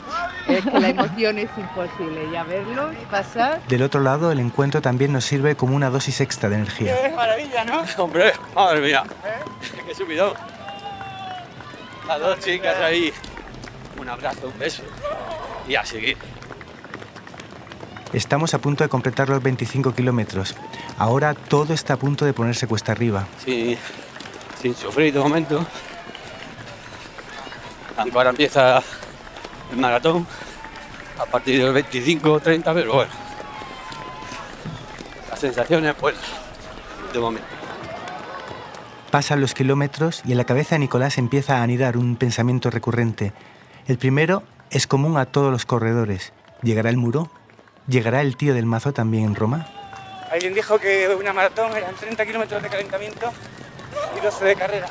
Es 0.48 0.64
que 0.64 0.80
la 0.80 0.88
emoción 0.88 1.38
es 1.38 1.50
imposible. 1.56 2.30
Ya 2.32 2.44
verlos 2.44 2.94
pasar. 3.10 3.60
Del 3.68 3.82
otro 3.82 4.00
lado, 4.00 4.32
el 4.32 4.40
encuentro 4.40 4.82
también 4.82 5.12
nos 5.12 5.24
sirve 5.24 5.56
como 5.56 5.76
una 5.76 5.90
dosis 5.90 6.20
extra 6.20 6.48
de 6.48 6.56
energía. 6.56 6.94
Qué 7.02 7.10
maravilla, 7.10 7.64
¿no? 7.64 7.84
Hombre, 7.98 8.32
madre 8.54 8.80
mía. 8.80 9.04
Qué 9.86 9.94
subidón. 9.94 10.34
Las 12.06 12.20
dos 12.20 12.40
chicas 12.40 12.76
ahí. 12.78 13.12
Un 14.00 14.08
abrazo, 14.08 14.48
un 14.52 14.58
beso. 14.58 14.82
Y 15.68 15.74
a 15.74 15.84
seguir. 15.84 16.16
Estamos 18.12 18.54
a 18.54 18.58
punto 18.58 18.84
de 18.84 18.88
completar 18.88 19.28
los 19.28 19.42
25 19.42 19.92
kilómetros. 19.92 20.54
Ahora 20.96 21.34
todo 21.34 21.74
está 21.74 21.94
a 21.94 21.96
punto 21.96 22.24
de 22.24 22.32
ponerse 22.32 22.66
cuesta 22.66 22.92
arriba. 22.92 23.26
Sin, 23.44 23.76
sin 24.66 24.74
sufrir 24.74 25.14
de 25.14 25.20
momento. 25.20 25.64
Aunque 27.96 28.16
ahora 28.18 28.30
empieza 28.30 28.82
el 29.70 29.76
maratón. 29.76 30.26
A 31.18 31.24
partir 31.24 31.62
del 31.62 31.72
25 31.72 32.40
30, 32.40 32.74
pero 32.74 32.94
bueno. 32.94 33.12
Las 35.30 35.38
sensaciones, 35.38 35.94
pues, 35.94 36.16
de 37.12 37.18
momento. 37.20 37.46
Pasan 39.10 39.40
los 39.40 39.54
kilómetros 39.54 40.22
y 40.26 40.32
en 40.32 40.38
la 40.38 40.44
cabeza 40.44 40.74
de 40.74 40.80
Nicolás 40.80 41.16
empieza 41.16 41.58
a 41.58 41.62
anidar 41.62 41.96
un 41.96 42.16
pensamiento 42.16 42.68
recurrente. 42.68 43.32
El 43.86 43.98
primero 43.98 44.42
es 44.70 44.86
común 44.88 45.16
a 45.16 45.26
todos 45.26 45.52
los 45.52 45.64
corredores. 45.64 46.32
¿Llegará 46.62 46.90
el 46.90 46.96
muro? 46.96 47.30
¿Llegará 47.86 48.20
el 48.20 48.36
tío 48.36 48.52
del 48.52 48.66
mazo 48.66 48.92
también 48.92 49.24
en 49.24 49.34
Roma? 49.36 49.68
Alguien 50.30 50.54
dijo 50.54 50.78
que 50.80 51.08
una 51.18 51.32
maratón 51.32 51.74
eran 51.76 51.94
30 51.94 52.26
kilómetros 52.26 52.62
de 52.62 52.68
calentamiento 52.68 53.32
y 54.16 54.20
12 54.20 54.44
de 54.44 54.56
carrera. 54.56 54.86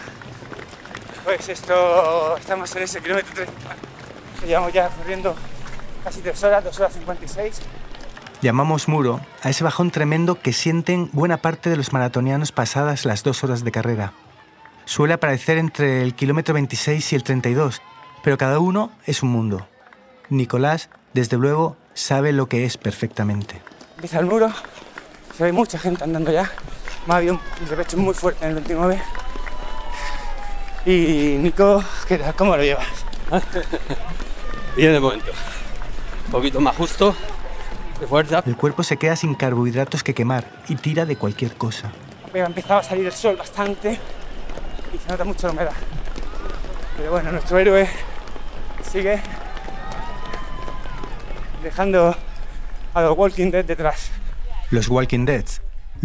Pues 1.23 1.49
esto, 1.49 2.37
estamos 2.37 2.75
en 2.75 2.83
ese 2.83 3.01
kilómetro 3.01 3.33
30. 3.33 3.53
Llevamos 4.45 4.73
ya 4.73 4.89
corriendo 4.89 5.35
casi 6.03 6.21
3 6.21 6.43
horas, 6.43 6.63
2 6.63 6.79
horas 6.79 6.93
56. 6.93 7.61
Llamamos 8.41 8.87
muro 8.87 9.21
a 9.41 9.49
ese 9.49 9.63
bajón 9.63 9.89
tremendo 9.89 10.39
que 10.39 10.53
sienten 10.53 11.09
buena 11.13 11.37
parte 11.37 11.69
de 11.69 11.77
los 11.77 11.93
maratonianos 11.93 12.51
pasadas 12.51 13.05
las 13.05 13.23
dos 13.23 13.43
horas 13.43 13.63
de 13.63 13.71
carrera. 13.71 14.13
Suele 14.85 15.15
aparecer 15.15 15.57
entre 15.57 16.03
el 16.03 16.13
kilómetro 16.13 16.53
26 16.53 17.13
y 17.13 17.15
el 17.15 17.23
32, 17.23 17.81
pero 18.23 18.37
cada 18.37 18.59
uno 18.59 18.91
es 19.07 19.23
un 19.23 19.29
mundo. 19.29 19.67
Nicolás, 20.29 20.89
desde 21.13 21.37
luego, 21.37 21.75
sabe 21.95 22.33
lo 22.33 22.47
que 22.47 22.65
es 22.65 22.77
perfectamente. 22.77 23.61
Empieza 23.95 24.19
el 24.19 24.27
muro, 24.27 24.51
se 25.35 25.43
ve 25.43 25.51
mucha 25.51 25.79
gente 25.79 26.03
andando 26.03 26.31
ya. 26.31 26.51
Me 27.05 27.13
ha 27.13 27.17
habido 27.17 27.33
un 27.33 27.67
repecho 27.67 27.97
muy 27.97 28.13
fuerte 28.13 28.45
en 28.45 28.49
el 28.49 28.55
29. 28.55 29.01
Y 30.85 31.37
Nico, 31.39 31.83
¿qué 32.07 32.17
tal? 32.17 32.33
¿Cómo 32.35 32.55
lo 32.55 32.63
llevas? 32.63 32.85
Bien 34.75 34.93
de 34.93 34.99
momento. 34.99 35.31
Un 36.25 36.31
poquito 36.31 36.59
más 36.59 36.75
justo. 36.75 37.15
De 37.99 38.07
fuerza. 38.07 38.43
El 38.45 38.57
cuerpo 38.57 38.83
se 38.83 38.97
queda 38.97 39.15
sin 39.15 39.35
carbohidratos 39.35 40.03
que 40.03 40.13
quemar 40.13 40.45
y 40.67 40.75
tira 40.75 41.05
de 41.05 41.15
cualquier 41.15 41.55
cosa. 41.55 41.91
Ha 42.33 42.37
empezado 42.39 42.81
a 42.81 42.83
salir 42.83 43.05
el 43.05 43.13
sol 43.13 43.37
bastante 43.37 43.97
y 44.93 44.97
se 44.97 45.07
nota 45.09 45.23
mucho 45.23 45.47
la 45.47 45.53
humedad. 45.53 45.73
Pero 46.97 47.11
bueno, 47.11 47.31
nuestro 47.31 47.57
héroe 47.57 47.87
sigue 48.91 49.21
dejando 51.63 52.15
a 52.93 53.01
los 53.01 53.17
Walking 53.17 53.51
Dead 53.51 53.63
detrás. 53.63 54.11
Los 54.69 54.89
Walking 54.89 55.25
Dead, 55.25 55.45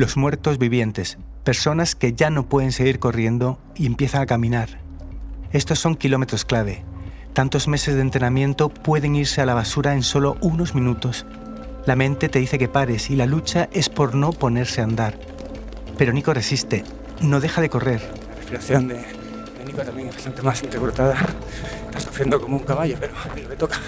los 0.01 0.17
muertos 0.17 0.57
vivientes, 0.57 1.19
personas 1.45 1.95
que 1.95 2.15
ya 2.15 2.31
no 2.31 2.49
pueden 2.49 2.73
seguir 2.73 2.99
corriendo 2.99 3.59
y 3.77 3.85
empiezan 3.85 4.23
a 4.23 4.27
caminar. 4.27 4.81
Estos 5.53 5.79
son 5.79 5.95
kilómetros 5.95 6.47
clave. 6.47 6.83
Tantos 7.35 7.69
meses 7.69 7.97
de 7.97 8.01
entrenamiento 8.01 8.71
pueden 8.71 9.15
irse 9.15 9.43
a 9.43 9.47
la 9.47 9.53
basura 9.53 9.93
en 9.93 10.03
solo 10.03 10.39
unos 10.41 10.75
minutos. 10.75 11.27
La 11.85 11.97
mente 11.97 12.31
te 12.31 12.39
dice 12.39 12.59
que 12.59 12.67
pares 12.67 13.11
y 13.11 13.17
la 13.17 13.27
lucha 13.27 13.69
es 13.73 13.91
por 13.91 14.15
no 14.15 14.33
ponerse 14.33 14.81
a 14.81 14.85
andar. 14.85 15.19
Pero 15.99 16.15
Nico 16.15 16.33
resiste, 16.33 16.83
no 17.21 17.39
deja 17.39 17.61
de 17.61 17.69
correr. 17.69 18.01
La 18.01 18.37
respiración 18.37 18.89
de, 18.89 18.95
de 18.95 19.65
Nico 19.67 19.83
también 19.83 20.09
es 20.09 20.15
bastante 20.15 20.41
más 20.41 20.63
intercortada. 20.63 21.15
Está 21.89 22.01
sufriendo 22.01 22.41
como 22.41 22.57
un 22.57 22.65
caballo, 22.65 22.97
pero 22.99 23.13
que 23.35 23.57
toca. 23.57 23.79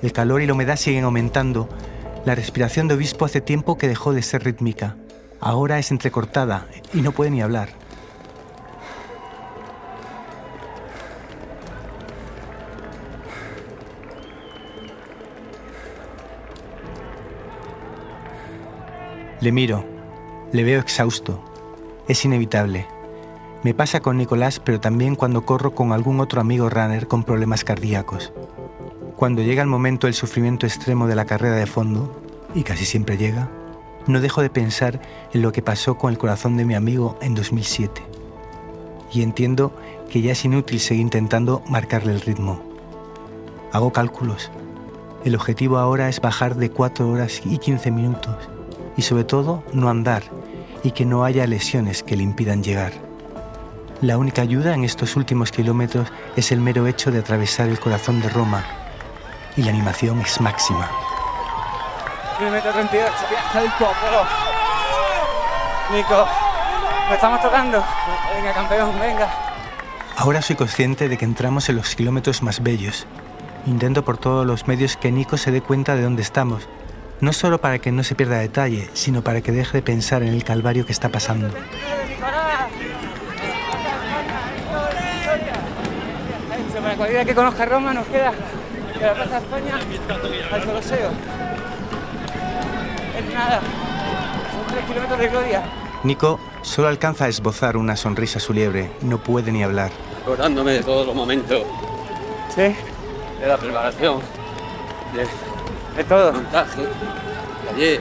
El 0.00 0.12
calor 0.14 0.40
y 0.40 0.46
la 0.46 0.54
humedad 0.54 0.76
siguen 0.76 1.04
aumentando. 1.04 1.68
La 2.24 2.34
respiración 2.34 2.88
de 2.88 2.94
Obispo 2.94 3.26
hace 3.26 3.42
tiempo 3.42 3.76
que 3.76 3.86
dejó 3.86 4.14
de 4.14 4.22
ser 4.22 4.44
rítmica. 4.44 4.96
Ahora 5.40 5.78
es 5.78 5.90
entrecortada 5.90 6.66
y 6.92 7.00
no 7.00 7.12
puede 7.12 7.30
ni 7.30 7.40
hablar. 7.40 7.70
Le 19.40 19.52
miro, 19.52 19.86
le 20.52 20.64
veo 20.64 20.80
exhausto. 20.80 21.42
Es 22.06 22.26
inevitable. 22.26 22.86
Me 23.62 23.72
pasa 23.72 24.00
con 24.00 24.18
Nicolás, 24.18 24.60
pero 24.60 24.80
también 24.80 25.16
cuando 25.16 25.46
corro 25.46 25.74
con 25.74 25.92
algún 25.92 26.20
otro 26.20 26.42
amigo 26.42 26.68
runner 26.68 27.08
con 27.08 27.24
problemas 27.24 27.64
cardíacos. 27.64 28.34
Cuando 29.16 29.40
llega 29.40 29.62
el 29.62 29.68
momento 29.68 30.06
del 30.06 30.14
sufrimiento 30.14 30.66
extremo 30.66 31.06
de 31.06 31.14
la 31.14 31.24
carrera 31.24 31.56
de 31.56 31.66
fondo, 31.66 32.20
y 32.54 32.64
casi 32.64 32.84
siempre 32.84 33.16
llega, 33.16 33.50
no 34.06 34.20
dejo 34.20 34.42
de 34.42 34.50
pensar 34.50 35.00
en 35.32 35.42
lo 35.42 35.52
que 35.52 35.62
pasó 35.62 35.96
con 35.96 36.10
el 36.10 36.18
corazón 36.18 36.56
de 36.56 36.64
mi 36.64 36.74
amigo 36.74 37.18
en 37.20 37.34
2007. 37.34 38.02
Y 39.12 39.22
entiendo 39.22 39.72
que 40.10 40.22
ya 40.22 40.32
es 40.32 40.44
inútil 40.44 40.80
seguir 40.80 41.02
intentando 41.02 41.62
marcarle 41.68 42.12
el 42.12 42.20
ritmo. 42.20 42.62
Hago 43.72 43.92
cálculos. 43.92 44.50
El 45.24 45.34
objetivo 45.34 45.78
ahora 45.78 46.08
es 46.08 46.20
bajar 46.20 46.56
de 46.56 46.70
4 46.70 47.08
horas 47.08 47.42
y 47.44 47.58
15 47.58 47.90
minutos 47.90 48.36
y 48.96 49.02
sobre 49.02 49.24
todo 49.24 49.62
no 49.72 49.88
andar 49.88 50.22
y 50.82 50.92
que 50.92 51.04
no 51.04 51.24
haya 51.24 51.46
lesiones 51.46 52.02
que 52.02 52.16
le 52.16 52.22
impidan 52.22 52.62
llegar. 52.62 52.92
La 54.00 54.16
única 54.16 54.42
ayuda 54.42 54.74
en 54.74 54.84
estos 54.84 55.14
últimos 55.14 55.52
kilómetros 55.52 56.08
es 56.36 56.52
el 56.52 56.60
mero 56.60 56.86
hecho 56.86 57.10
de 57.10 57.18
atravesar 57.18 57.68
el 57.68 57.78
corazón 57.78 58.20
de 58.22 58.30
Roma 58.30 58.64
y 59.56 59.62
la 59.62 59.70
animación 59.70 60.20
es 60.20 60.40
máxima. 60.40 60.90
Kilómetro 62.40 62.72
38, 62.72 63.12
viaja 63.28 63.60
del. 63.60 63.70
Nico, 65.92 66.26
lo 67.06 67.14
estamos 67.14 67.42
tocando. 67.42 67.84
Venga, 68.34 68.54
campeón, 68.54 68.98
venga. 68.98 69.28
Ahora 70.16 70.40
soy 70.40 70.56
consciente 70.56 71.10
de 71.10 71.18
que 71.18 71.26
entramos 71.26 71.68
en 71.68 71.76
los 71.76 71.94
kilómetros 71.94 72.42
más 72.42 72.62
bellos. 72.62 73.06
Intento 73.66 74.06
por 74.06 74.16
todos 74.16 74.46
los 74.46 74.66
medios 74.66 74.96
que 74.96 75.12
Nico 75.12 75.36
se 75.36 75.50
dé 75.50 75.60
cuenta 75.60 75.96
de 75.96 76.02
dónde 76.02 76.22
estamos, 76.22 76.66
no 77.20 77.34
solo 77.34 77.60
para 77.60 77.78
que 77.78 77.92
no 77.92 78.02
se 78.02 78.14
pierda 78.14 78.38
detalle, 78.38 78.88
sino 78.94 79.20
para 79.20 79.42
que 79.42 79.52
deje 79.52 79.76
de 79.76 79.82
pensar 79.82 80.22
en 80.22 80.32
el 80.32 80.42
calvario 80.42 80.86
que 80.86 80.92
está 80.92 81.10
pasando. 81.10 81.50
Para 86.72 86.96
cualquiera 86.96 87.24
que 87.26 87.34
conozca 87.34 87.66
Roma 87.66 87.92
nos 87.92 88.06
queda 88.06 88.32
de 88.98 89.06
la 89.06 89.12
Plaza 89.12 89.36
España 89.36 89.74
al 90.50 90.64
Coloseo. 90.64 91.49
Nada, 93.40 93.60
son 94.52 94.66
tres 94.74 94.84
kilómetros 94.86 95.18
de 95.18 95.28
gloria. 95.28 95.62
Nico 96.02 96.38
solo 96.62 96.88
alcanza 96.88 97.24
a 97.24 97.28
esbozar 97.28 97.76
una 97.78 97.96
sonrisa 97.96 98.38
a 98.38 98.40
su 98.42 98.52
liebre, 98.52 98.90
no 99.00 99.16
puede 99.18 99.50
ni 99.50 99.62
hablar. 99.62 99.90
Acordándome 100.22 100.72
de 100.72 100.82
todos 100.82 101.06
los 101.06 101.14
momentos 101.16 101.62
Sí, 102.54 102.62
de 103.40 103.46
la 103.48 103.56
preparación, 103.56 104.20
de 105.14 105.26
de 105.96 106.04
todo. 106.04 106.32
montaje, 106.34 106.82
de 106.82 107.70
ayer, 107.74 108.00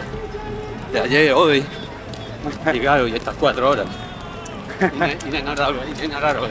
de 0.91 0.99
ayer, 0.99 1.33
hoy. 1.33 1.65
Y 2.73 2.79
claro, 2.79 3.07
y 3.07 3.15
estas 3.15 3.35
cuatro 3.35 3.69
horas. 3.69 3.85
Ine- 4.81 5.17
Inenarrable, 5.27 5.81
inenarrable. 5.97 6.49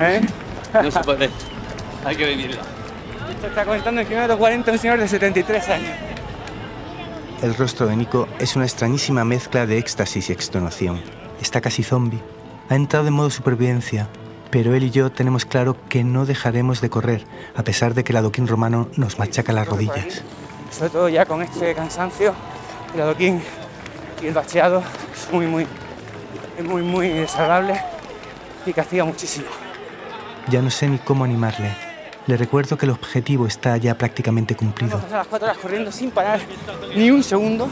¿Eh? 0.00 0.20
No 0.82 0.90
se 0.90 1.00
puede. 1.00 1.30
Hay 2.04 2.16
que 2.16 2.26
vivirla. 2.26 2.60
Esto 3.30 3.46
está 3.48 3.64
comentando 3.64 4.00
el 4.00 4.06
kilómetro 4.06 4.36
40 4.38 4.72
un 4.72 4.78
señor 4.78 4.98
de 4.98 5.08
73 5.08 5.68
años. 5.68 5.90
El 7.42 7.54
rostro 7.54 7.86
de 7.86 7.96
Nico 7.96 8.26
es 8.38 8.56
una 8.56 8.64
extrañísima 8.64 9.24
mezcla 9.24 9.66
de 9.66 9.78
éxtasis 9.78 10.30
y 10.30 10.32
extenuación. 10.32 11.00
Está 11.40 11.60
casi 11.60 11.82
zombie. 11.82 12.22
Ha 12.70 12.74
entrado 12.74 13.08
en 13.08 13.14
modo 13.14 13.28
supervivencia, 13.28 14.08
pero 14.50 14.74
él 14.74 14.84
y 14.84 14.90
yo 14.90 15.12
tenemos 15.12 15.44
claro 15.44 15.76
que 15.88 16.04
no 16.04 16.24
dejaremos 16.24 16.80
de 16.80 16.90
correr, 16.90 17.24
a 17.54 17.62
pesar 17.62 17.92
de 17.92 18.04
que 18.04 18.12
el 18.12 18.16
adoquín 18.16 18.46
romano 18.46 18.88
nos 18.96 19.18
machaca 19.18 19.52
las 19.52 19.68
rodillas. 19.68 20.22
Sobre 20.70 20.90
todo 20.90 21.08
ya 21.08 21.26
con 21.26 21.42
este 21.42 21.74
cansancio, 21.74 22.34
el 22.94 23.02
adoquín 23.02 23.42
y 24.22 24.26
el 24.26 24.32
bacheado 24.32 24.82
es 25.12 25.32
muy, 25.32 25.46
muy, 25.46 25.66
es 26.58 26.64
muy, 26.64 26.82
muy 26.82 27.08
desagradable 27.08 27.80
y 28.64 28.72
castiga 28.72 29.04
muchísimo. 29.04 29.46
Ya 30.48 30.62
no 30.62 30.70
sé 30.70 30.88
ni 30.88 30.98
cómo 30.98 31.24
animarle. 31.24 31.93
Le 32.26 32.38
recuerdo 32.38 32.78
que 32.78 32.86
el 32.86 32.90
objetivo 32.90 33.46
está 33.46 33.76
ya 33.76 33.96
prácticamente 33.96 34.56
cumplido. 34.56 34.96
Vamos 34.96 35.12
a 35.12 35.18
las 35.18 35.26
cuatro 35.26 35.46
horas 35.46 35.58
corriendo 35.58 35.92
sin 35.92 36.10
parar 36.10 36.40
ni 36.96 37.10
un 37.10 37.22
segundo. 37.22 37.68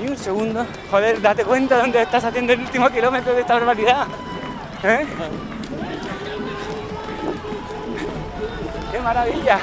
Ni 0.00 0.08
un 0.08 0.16
segundo. 0.16 0.66
Joder, 0.90 1.20
date 1.20 1.44
cuenta 1.44 1.78
dónde 1.78 2.02
estás 2.02 2.24
haciendo 2.24 2.52
el 2.52 2.60
último 2.60 2.90
kilómetro 2.90 3.32
de 3.32 3.42
esta 3.42 3.54
barbaridad. 3.54 4.06
¿Eh? 4.82 5.06
¡Qué 8.90 9.00
maravilla! 9.00 9.58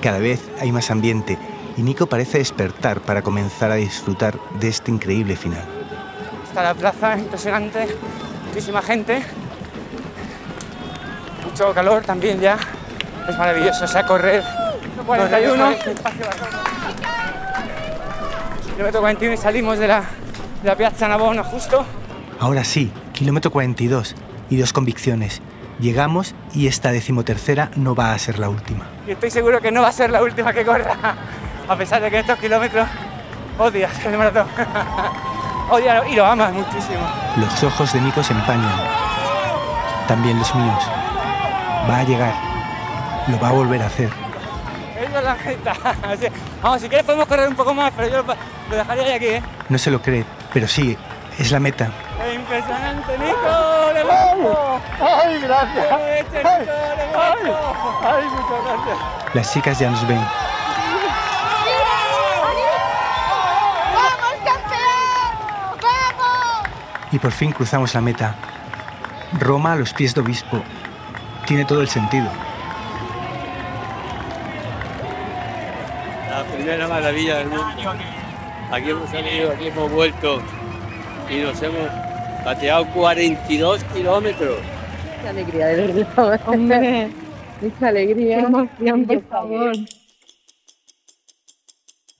Cada 0.00 0.18
vez 0.18 0.40
hay 0.60 0.70
más 0.70 0.90
ambiente 0.92 1.38
y 1.76 1.82
Nico 1.82 2.06
parece 2.06 2.38
despertar 2.38 3.00
para 3.00 3.22
comenzar 3.22 3.72
a 3.72 3.76
disfrutar 3.76 4.38
de 4.60 4.68
este 4.68 4.92
increíble 4.92 5.34
final. 5.34 5.64
Está 6.44 6.62
la 6.62 6.74
plaza 6.74 7.18
impresionante, 7.18 7.88
muchísima 8.46 8.82
gente 8.82 9.22
mucho 11.52 11.74
calor 11.74 12.02
también 12.02 12.40
ya. 12.40 12.56
Es 13.28 13.36
maravilloso, 13.36 13.84
o 13.84 13.88
sea, 13.88 14.06
correr. 14.06 14.42
41, 15.06 15.74
kilómetro 18.74 19.00
41 19.00 19.34
y 19.34 19.36
salimos 19.36 19.78
de 19.78 19.88
la, 19.88 20.00
de 20.62 20.68
la 20.68 20.76
Piazza 20.76 21.08
Navona 21.08 21.44
justo. 21.44 21.84
Ahora 22.40 22.64
sí, 22.64 22.90
kilómetro 23.12 23.50
42 23.50 24.14
y 24.48 24.56
dos 24.56 24.72
convicciones. 24.72 25.42
Llegamos 25.78 26.34
y 26.54 26.68
esta 26.68 26.90
decimotercera 26.90 27.70
no 27.76 27.94
va 27.94 28.12
a 28.12 28.18
ser 28.18 28.38
la 28.38 28.48
última. 28.48 28.86
Y 29.06 29.12
estoy 29.12 29.30
seguro 29.30 29.60
que 29.60 29.70
no 29.72 29.82
va 29.82 29.88
a 29.88 29.92
ser 29.92 30.10
la 30.10 30.22
última 30.22 30.52
que 30.52 30.64
corra, 30.64 30.96
a 31.68 31.76
pesar 31.76 32.00
de 32.00 32.10
que 32.10 32.20
estos 32.20 32.38
kilómetros 32.38 32.88
odias 33.58 33.92
el 34.06 34.16
maratón. 34.16 34.46
Odias 35.70 36.04
y 36.10 36.16
lo 36.16 36.26
amas 36.26 36.52
muchísimo. 36.52 37.00
Los 37.36 37.62
ojos 37.62 37.92
de 37.92 38.00
Nico 38.00 38.22
se 38.22 38.32
empañan. 38.32 38.74
También 40.06 40.38
los 40.38 40.54
míos. 40.54 41.01
Va 41.88 41.98
a 41.98 42.04
llegar. 42.04 42.34
Lo 43.28 43.38
va 43.40 43.48
a 43.48 43.52
volver 43.52 43.82
a 43.82 43.86
hacer. 43.86 44.10
Esa 45.00 45.18
es 45.18 45.24
la 45.24 45.34
meta. 45.34 45.74
Vamos, 46.62 46.80
si 46.80 46.88
quieres 46.88 47.04
podemos 47.04 47.26
correr 47.26 47.48
un 47.48 47.56
poco 47.56 47.74
más, 47.74 47.92
pero 47.96 48.08
yo 48.08 48.22
lo, 48.22 48.76
dejaría 48.76 49.04
ahí 49.04 49.12
aquí, 49.12 49.26
¿eh? 49.26 49.42
No 49.68 49.78
se 49.78 49.90
lo 49.90 50.00
cree, 50.00 50.24
pero 50.52 50.68
sí, 50.68 50.96
es 51.38 51.50
la 51.50 51.58
meta. 51.58 51.90
¡Es 52.24 52.34
impresionante, 52.34 53.18
Nico! 53.18 53.92
¡Le 53.94 54.02
gusto! 54.02 54.80
¡Ay, 55.00 55.40
gracias! 55.40 55.86
¡Este 56.18 56.38
Nico, 56.38 56.72
le 56.96 57.06
gusto! 57.06 57.98
¡Ay, 58.02 58.24
muchas 58.24 58.64
gracias! 58.64 59.34
Las 59.34 59.52
chicas 59.52 59.78
ya 59.78 59.90
nos 59.90 60.06
ven. 60.06 60.20
¡Vamos, 63.94 64.34
campeón! 64.44 65.80
¡Vamos! 65.82 66.68
Y 67.10 67.18
por 67.18 67.32
fin 67.32 67.50
cruzamos 67.50 67.92
la 67.94 68.00
meta. 68.00 68.34
Roma 69.32 69.72
a 69.72 69.76
los 69.76 69.92
pies 69.92 70.14
de 70.14 70.20
obispo. 70.20 70.62
Tiene 71.46 71.64
todo 71.64 71.80
el 71.80 71.88
sentido. 71.88 72.26
La 76.30 76.44
primera 76.44 76.88
maravilla 76.88 77.38
del 77.38 77.48
mundo. 77.48 77.94
Aquí 78.70 78.90
hemos 78.90 79.10
salido, 79.10 79.52
aquí 79.52 79.66
hemos 79.66 79.92
vuelto 79.92 80.42
y 81.28 81.40
nos 81.40 81.60
hemos 81.62 81.88
pateado 82.44 82.86
42 82.92 83.84
kilómetros. 83.84 84.58
Qué 85.20 85.28
alegría, 85.28 85.66
de 85.66 85.86
verdad. 85.92 86.40
Hombre, 86.46 87.10
mucha 87.60 87.88
alegría. 87.88 88.38
Qué 88.38 88.44
emoción, 88.44 89.04
por 89.04 89.28
favor. 89.28 89.72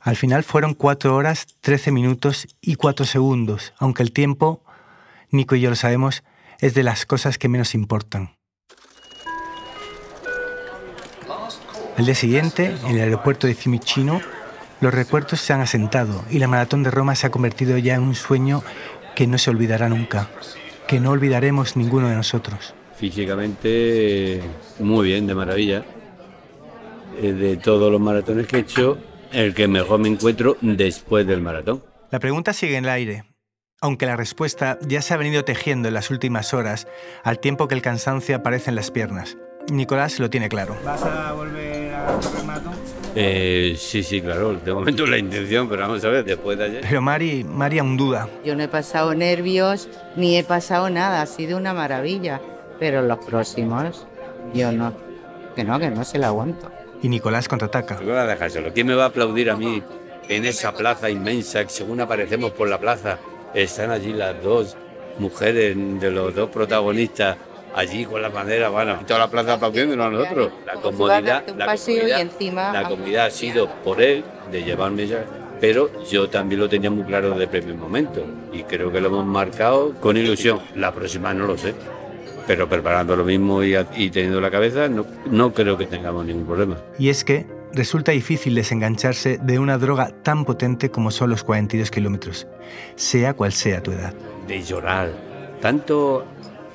Al 0.00 0.16
final 0.16 0.42
fueron 0.42 0.74
4 0.74 1.14
horas, 1.14 1.46
13 1.60 1.92
minutos 1.92 2.48
y 2.60 2.74
4 2.74 3.06
segundos, 3.06 3.72
aunque 3.78 4.02
el 4.02 4.12
tiempo, 4.12 4.64
Nico 5.30 5.54
y 5.54 5.60
yo 5.60 5.70
lo 5.70 5.76
sabemos, 5.76 6.24
es 6.58 6.74
de 6.74 6.82
las 6.82 7.06
cosas 7.06 7.38
que 7.38 7.48
menos 7.48 7.74
importan. 7.74 8.36
Al 12.02 12.06
día 12.06 12.14
siguiente, 12.16 12.74
en 12.84 12.96
el 12.96 13.00
aeropuerto 13.00 13.46
de 13.46 13.54
Fiumicino, 13.54 14.20
los 14.80 14.92
recuerdos 14.92 15.40
se 15.40 15.52
han 15.52 15.60
asentado 15.60 16.24
y 16.28 16.40
la 16.40 16.48
maratón 16.48 16.82
de 16.82 16.90
Roma 16.90 17.14
se 17.14 17.28
ha 17.28 17.30
convertido 17.30 17.78
ya 17.78 17.94
en 17.94 18.02
un 18.02 18.16
sueño 18.16 18.64
que 19.14 19.28
no 19.28 19.38
se 19.38 19.50
olvidará 19.50 19.88
nunca, 19.88 20.28
que 20.88 20.98
no 20.98 21.12
olvidaremos 21.12 21.76
ninguno 21.76 22.08
de 22.08 22.16
nosotros. 22.16 22.74
Físicamente, 22.96 24.42
muy 24.80 25.10
bien, 25.10 25.28
de 25.28 25.34
maravilla. 25.36 25.84
Eh, 27.22 27.32
De 27.34 27.56
todos 27.58 27.92
los 27.92 28.00
maratones 28.00 28.48
que 28.48 28.56
he 28.56 28.60
hecho, 28.62 28.98
el 29.30 29.54
que 29.54 29.68
mejor 29.68 30.00
me 30.00 30.08
encuentro 30.08 30.56
después 30.60 31.24
del 31.24 31.40
maratón. 31.40 31.84
La 32.10 32.18
pregunta 32.18 32.52
sigue 32.52 32.78
en 32.78 32.86
el 32.86 32.90
aire, 32.90 33.24
aunque 33.80 34.06
la 34.06 34.16
respuesta 34.16 34.76
ya 34.88 35.02
se 35.02 35.14
ha 35.14 35.18
venido 35.18 35.44
tejiendo 35.44 35.86
en 35.86 35.94
las 35.94 36.10
últimas 36.10 36.52
horas, 36.52 36.88
al 37.22 37.38
tiempo 37.38 37.68
que 37.68 37.76
el 37.76 37.82
cansancio 37.82 38.34
aparece 38.34 38.70
en 38.70 38.74
las 38.74 38.90
piernas. 38.90 39.36
Nicolás 39.70 40.18
lo 40.18 40.28
tiene 40.28 40.48
claro. 40.48 40.76
¿Vas 40.84 41.04
a 41.04 41.32
volver 41.34 41.61
Eh, 43.14 43.74
sí, 43.78 44.02
sí, 44.02 44.22
claro, 44.22 44.54
de 44.54 44.72
momento 44.72 45.06
la 45.06 45.18
intención, 45.18 45.68
pero 45.68 45.82
vamos 45.82 46.02
a 46.04 46.08
ver, 46.08 46.24
después 46.24 46.56
de 46.56 46.64
ayer. 46.64 46.80
Pero 46.88 47.02
Mari, 47.02 47.44
Mari 47.44 47.78
aún 47.78 47.96
duda. 47.96 48.28
Yo 48.44 48.56
no 48.56 48.62
he 48.62 48.68
pasado 48.68 49.14
nervios 49.14 49.88
ni 50.16 50.38
he 50.38 50.44
pasado 50.44 50.88
nada, 50.88 51.20
ha 51.20 51.26
sido 51.26 51.58
una 51.58 51.74
maravilla. 51.74 52.40
Pero 52.78 53.02
los 53.02 53.18
próximos, 53.24 54.06
yo 54.54 54.72
no. 54.72 54.94
Que 55.54 55.62
no, 55.62 55.78
que 55.78 55.90
no 55.90 56.04
se 56.04 56.18
la 56.18 56.28
aguanto. 56.28 56.70
Y 57.02 57.08
Nicolás 57.08 57.48
contraataca. 57.48 57.98
¿Qué 57.98 58.06
va 58.06 58.22
a 58.22 58.26
dejárselo? 58.26 58.72
¿Quién 58.72 58.86
me 58.86 58.94
va 58.94 59.04
a 59.04 59.08
aplaudir 59.08 59.50
a 59.50 59.56
mí 59.56 59.82
en 60.28 60.44
esa 60.46 60.72
plaza 60.72 61.10
inmensa 61.10 61.62
que 61.64 61.70
según 61.70 62.00
aparecemos 62.00 62.52
por 62.52 62.68
la 62.68 62.78
plaza? 62.78 63.18
Están 63.52 63.90
allí 63.90 64.14
las 64.14 64.42
dos 64.42 64.76
mujeres 65.18 65.76
de 65.76 66.10
los 66.10 66.34
dos 66.34 66.48
protagonistas, 66.48 67.36
allí 67.74 68.04
con 68.04 68.20
la 68.22 68.28
bandera, 68.28 68.68
bueno, 68.68 68.98
toda 69.06 69.20
la 69.20 69.28
plaza 69.30 69.54
aplaudiéndonos 69.54 70.06
a 70.06 70.10
nosotros. 70.10 70.52
La 70.66 70.74
comodidad, 70.74 71.44
la 71.56 71.74
y 71.74 71.78
comodidad, 71.78 72.20
encima- 72.20 72.72
la 72.72 72.88
comodidad 72.88 73.26
ha 73.26 73.30
sido 73.30 73.68
por 73.84 74.00
él, 74.02 74.24
de 74.50 74.62
llevarme 74.64 75.06
ya, 75.06 75.24
pero 75.60 75.90
yo 76.04 76.28
también 76.28 76.60
lo 76.60 76.68
tenía 76.68 76.90
muy 76.90 77.04
claro 77.04 77.30
desde 77.30 77.44
el 77.44 77.48
primer 77.48 77.74
momento 77.76 78.24
y 78.52 78.62
creo 78.64 78.90
que 78.92 79.00
lo 79.00 79.08
hemos 79.08 79.24
marcado 79.24 79.92
con 80.00 80.16
ilusión. 80.16 80.60
La 80.74 80.92
próxima 80.92 81.32
no 81.32 81.46
lo 81.46 81.56
sé. 81.56 81.74
Pero 82.46 82.68
preparando 82.68 83.14
lo 83.14 83.22
mismo 83.24 83.62
y, 83.62 83.76
y 83.96 84.10
teniendo 84.10 84.40
la 84.40 84.50
cabeza, 84.50 84.88
no, 84.88 85.06
no 85.26 85.52
creo 85.54 85.78
que 85.78 85.86
tengamos 85.86 86.26
ningún 86.26 86.44
problema. 86.44 86.76
Y 86.98 87.08
es 87.08 87.22
que 87.22 87.46
resulta 87.72 88.10
difícil 88.10 88.56
desengancharse 88.56 89.38
de 89.40 89.60
una 89.60 89.78
droga 89.78 90.10
tan 90.24 90.44
potente 90.44 90.90
como 90.90 91.12
son 91.12 91.30
los 91.30 91.44
42 91.44 91.92
kilómetros, 91.92 92.48
sea 92.96 93.34
cual 93.34 93.52
sea 93.52 93.80
tu 93.82 93.92
edad. 93.92 94.12
de 94.48 94.60
llorar, 94.60 95.12
tanto 95.60 96.24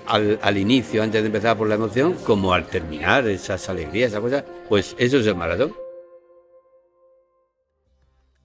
al, 0.07 0.57
inicio, 0.57 1.03
antes 1.03 1.21
de 1.21 1.27
empezar 1.27 1.57
por 1.57 1.67
la 1.67 1.75
emoción, 1.75 2.15
como 2.25 2.53
al 2.53 2.65
terminar, 2.65 3.27
esas 3.27 3.69
alegrías, 3.69 4.11
esas 4.11 4.21
cosas, 4.21 4.43
pues 4.69 4.95
eso 4.97 5.17
es 5.17 5.27
el 5.27 5.35
maratón. 5.35 5.73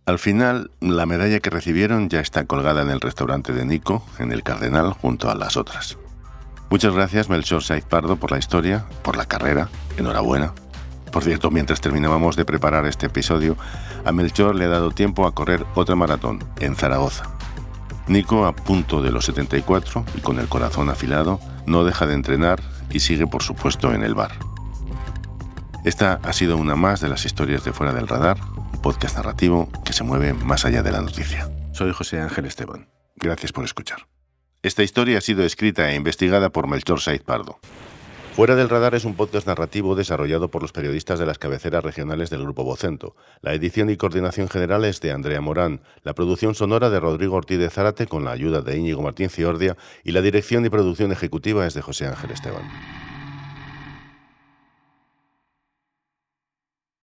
Al 0.04 0.18
final, 0.18 0.72
la 0.80 1.06
medalla 1.06 1.38
que 1.38 1.50
recibieron 1.50 2.08
ya 2.08 2.20
está 2.20 2.44
colgada 2.44 2.82
en 2.82 2.90
el 2.90 3.00
restaurante 3.00 3.52
de 3.52 3.64
Nico, 3.64 4.04
en 4.18 4.32
el 4.32 4.42
Cardenal, 4.42 4.92
junto 4.92 5.30
a 5.30 5.34
las 5.36 5.56
otras. 5.56 5.96
Muchas 6.70 6.94
gracias, 6.94 7.28
Melchor 7.28 7.62
Saiz 7.62 7.84
Pardo, 7.84 8.16
por 8.16 8.32
la 8.32 8.38
historia, 8.38 8.84
por 9.02 9.16
la 9.16 9.26
carrera. 9.26 9.68
Enhorabuena. 9.96 10.54
Por 11.12 11.22
cierto, 11.22 11.50
mientras 11.50 11.80
terminábamos 11.80 12.34
de 12.34 12.44
preparar 12.44 12.86
este 12.86 13.06
episodio, 13.06 13.56
a 14.04 14.10
Melchor 14.10 14.56
le 14.56 14.64
ha 14.64 14.68
dado 14.68 14.90
tiempo 14.90 15.26
a 15.26 15.34
correr 15.34 15.64
otra 15.74 15.94
maratón, 15.94 16.42
en 16.58 16.74
Zaragoza. 16.74 17.30
Nico, 18.08 18.46
a 18.46 18.56
punto 18.56 19.02
de 19.02 19.12
los 19.12 19.26
74 19.26 20.04
y 20.16 20.20
con 20.20 20.40
el 20.40 20.48
corazón 20.48 20.88
afilado, 20.90 21.38
no 21.66 21.84
deja 21.84 22.06
de 22.06 22.14
entrenar 22.14 22.60
y 22.90 23.00
sigue, 23.00 23.26
por 23.26 23.42
supuesto, 23.42 23.92
en 23.94 24.02
el 24.02 24.14
bar. 24.14 24.32
Esta 25.84 26.20
ha 26.22 26.32
sido 26.32 26.56
una 26.56 26.76
más 26.76 27.00
de 27.00 27.08
las 27.08 27.24
historias 27.24 27.64
de 27.64 27.72
Fuera 27.72 27.92
del 27.92 28.06
Radar, 28.06 28.38
un 28.72 28.80
podcast 28.80 29.16
narrativo 29.16 29.68
que 29.84 29.92
se 29.92 30.04
mueve 30.04 30.32
más 30.32 30.64
allá 30.64 30.82
de 30.82 30.92
la 30.92 31.00
noticia. 31.00 31.50
Soy 31.72 31.92
José 31.92 32.20
Ángel 32.20 32.44
Esteban. 32.44 32.88
Gracias 33.16 33.52
por 33.52 33.64
escuchar. 33.64 34.06
Esta 34.62 34.84
historia 34.84 35.18
ha 35.18 35.20
sido 35.20 35.42
escrita 35.42 35.90
e 35.90 35.96
investigada 35.96 36.50
por 36.50 36.68
Melchor 36.68 37.00
Saiz 37.00 37.22
Pardo. 37.22 37.58
Fuera 38.34 38.56
del 38.56 38.70
Radar 38.70 38.94
es 38.94 39.04
un 39.04 39.14
podcast 39.14 39.46
narrativo 39.46 39.94
desarrollado 39.94 40.50
por 40.50 40.62
los 40.62 40.72
periodistas 40.72 41.18
de 41.18 41.26
las 41.26 41.38
cabeceras 41.38 41.84
regionales 41.84 42.30
del 42.30 42.40
Grupo 42.40 42.64
Vocento. 42.64 43.14
La 43.42 43.52
edición 43.52 43.90
y 43.90 43.98
coordinación 43.98 44.48
general 44.48 44.86
es 44.86 45.02
de 45.02 45.12
Andrea 45.12 45.42
Morán, 45.42 45.82
la 46.02 46.14
producción 46.14 46.54
sonora 46.54 46.88
de 46.88 46.98
Rodrigo 46.98 47.36
Ortiz 47.36 47.58
de 47.58 47.68
Zárate 47.68 48.06
con 48.06 48.24
la 48.24 48.30
ayuda 48.30 48.62
de 48.62 48.78
Íñigo 48.78 49.02
Martín 49.02 49.28
Ciordia 49.28 49.76
y 50.02 50.12
la 50.12 50.22
dirección 50.22 50.64
y 50.64 50.70
producción 50.70 51.12
ejecutiva 51.12 51.66
es 51.66 51.74
de 51.74 51.82
José 51.82 52.06
Ángel 52.06 52.30
Esteban. 52.30 52.62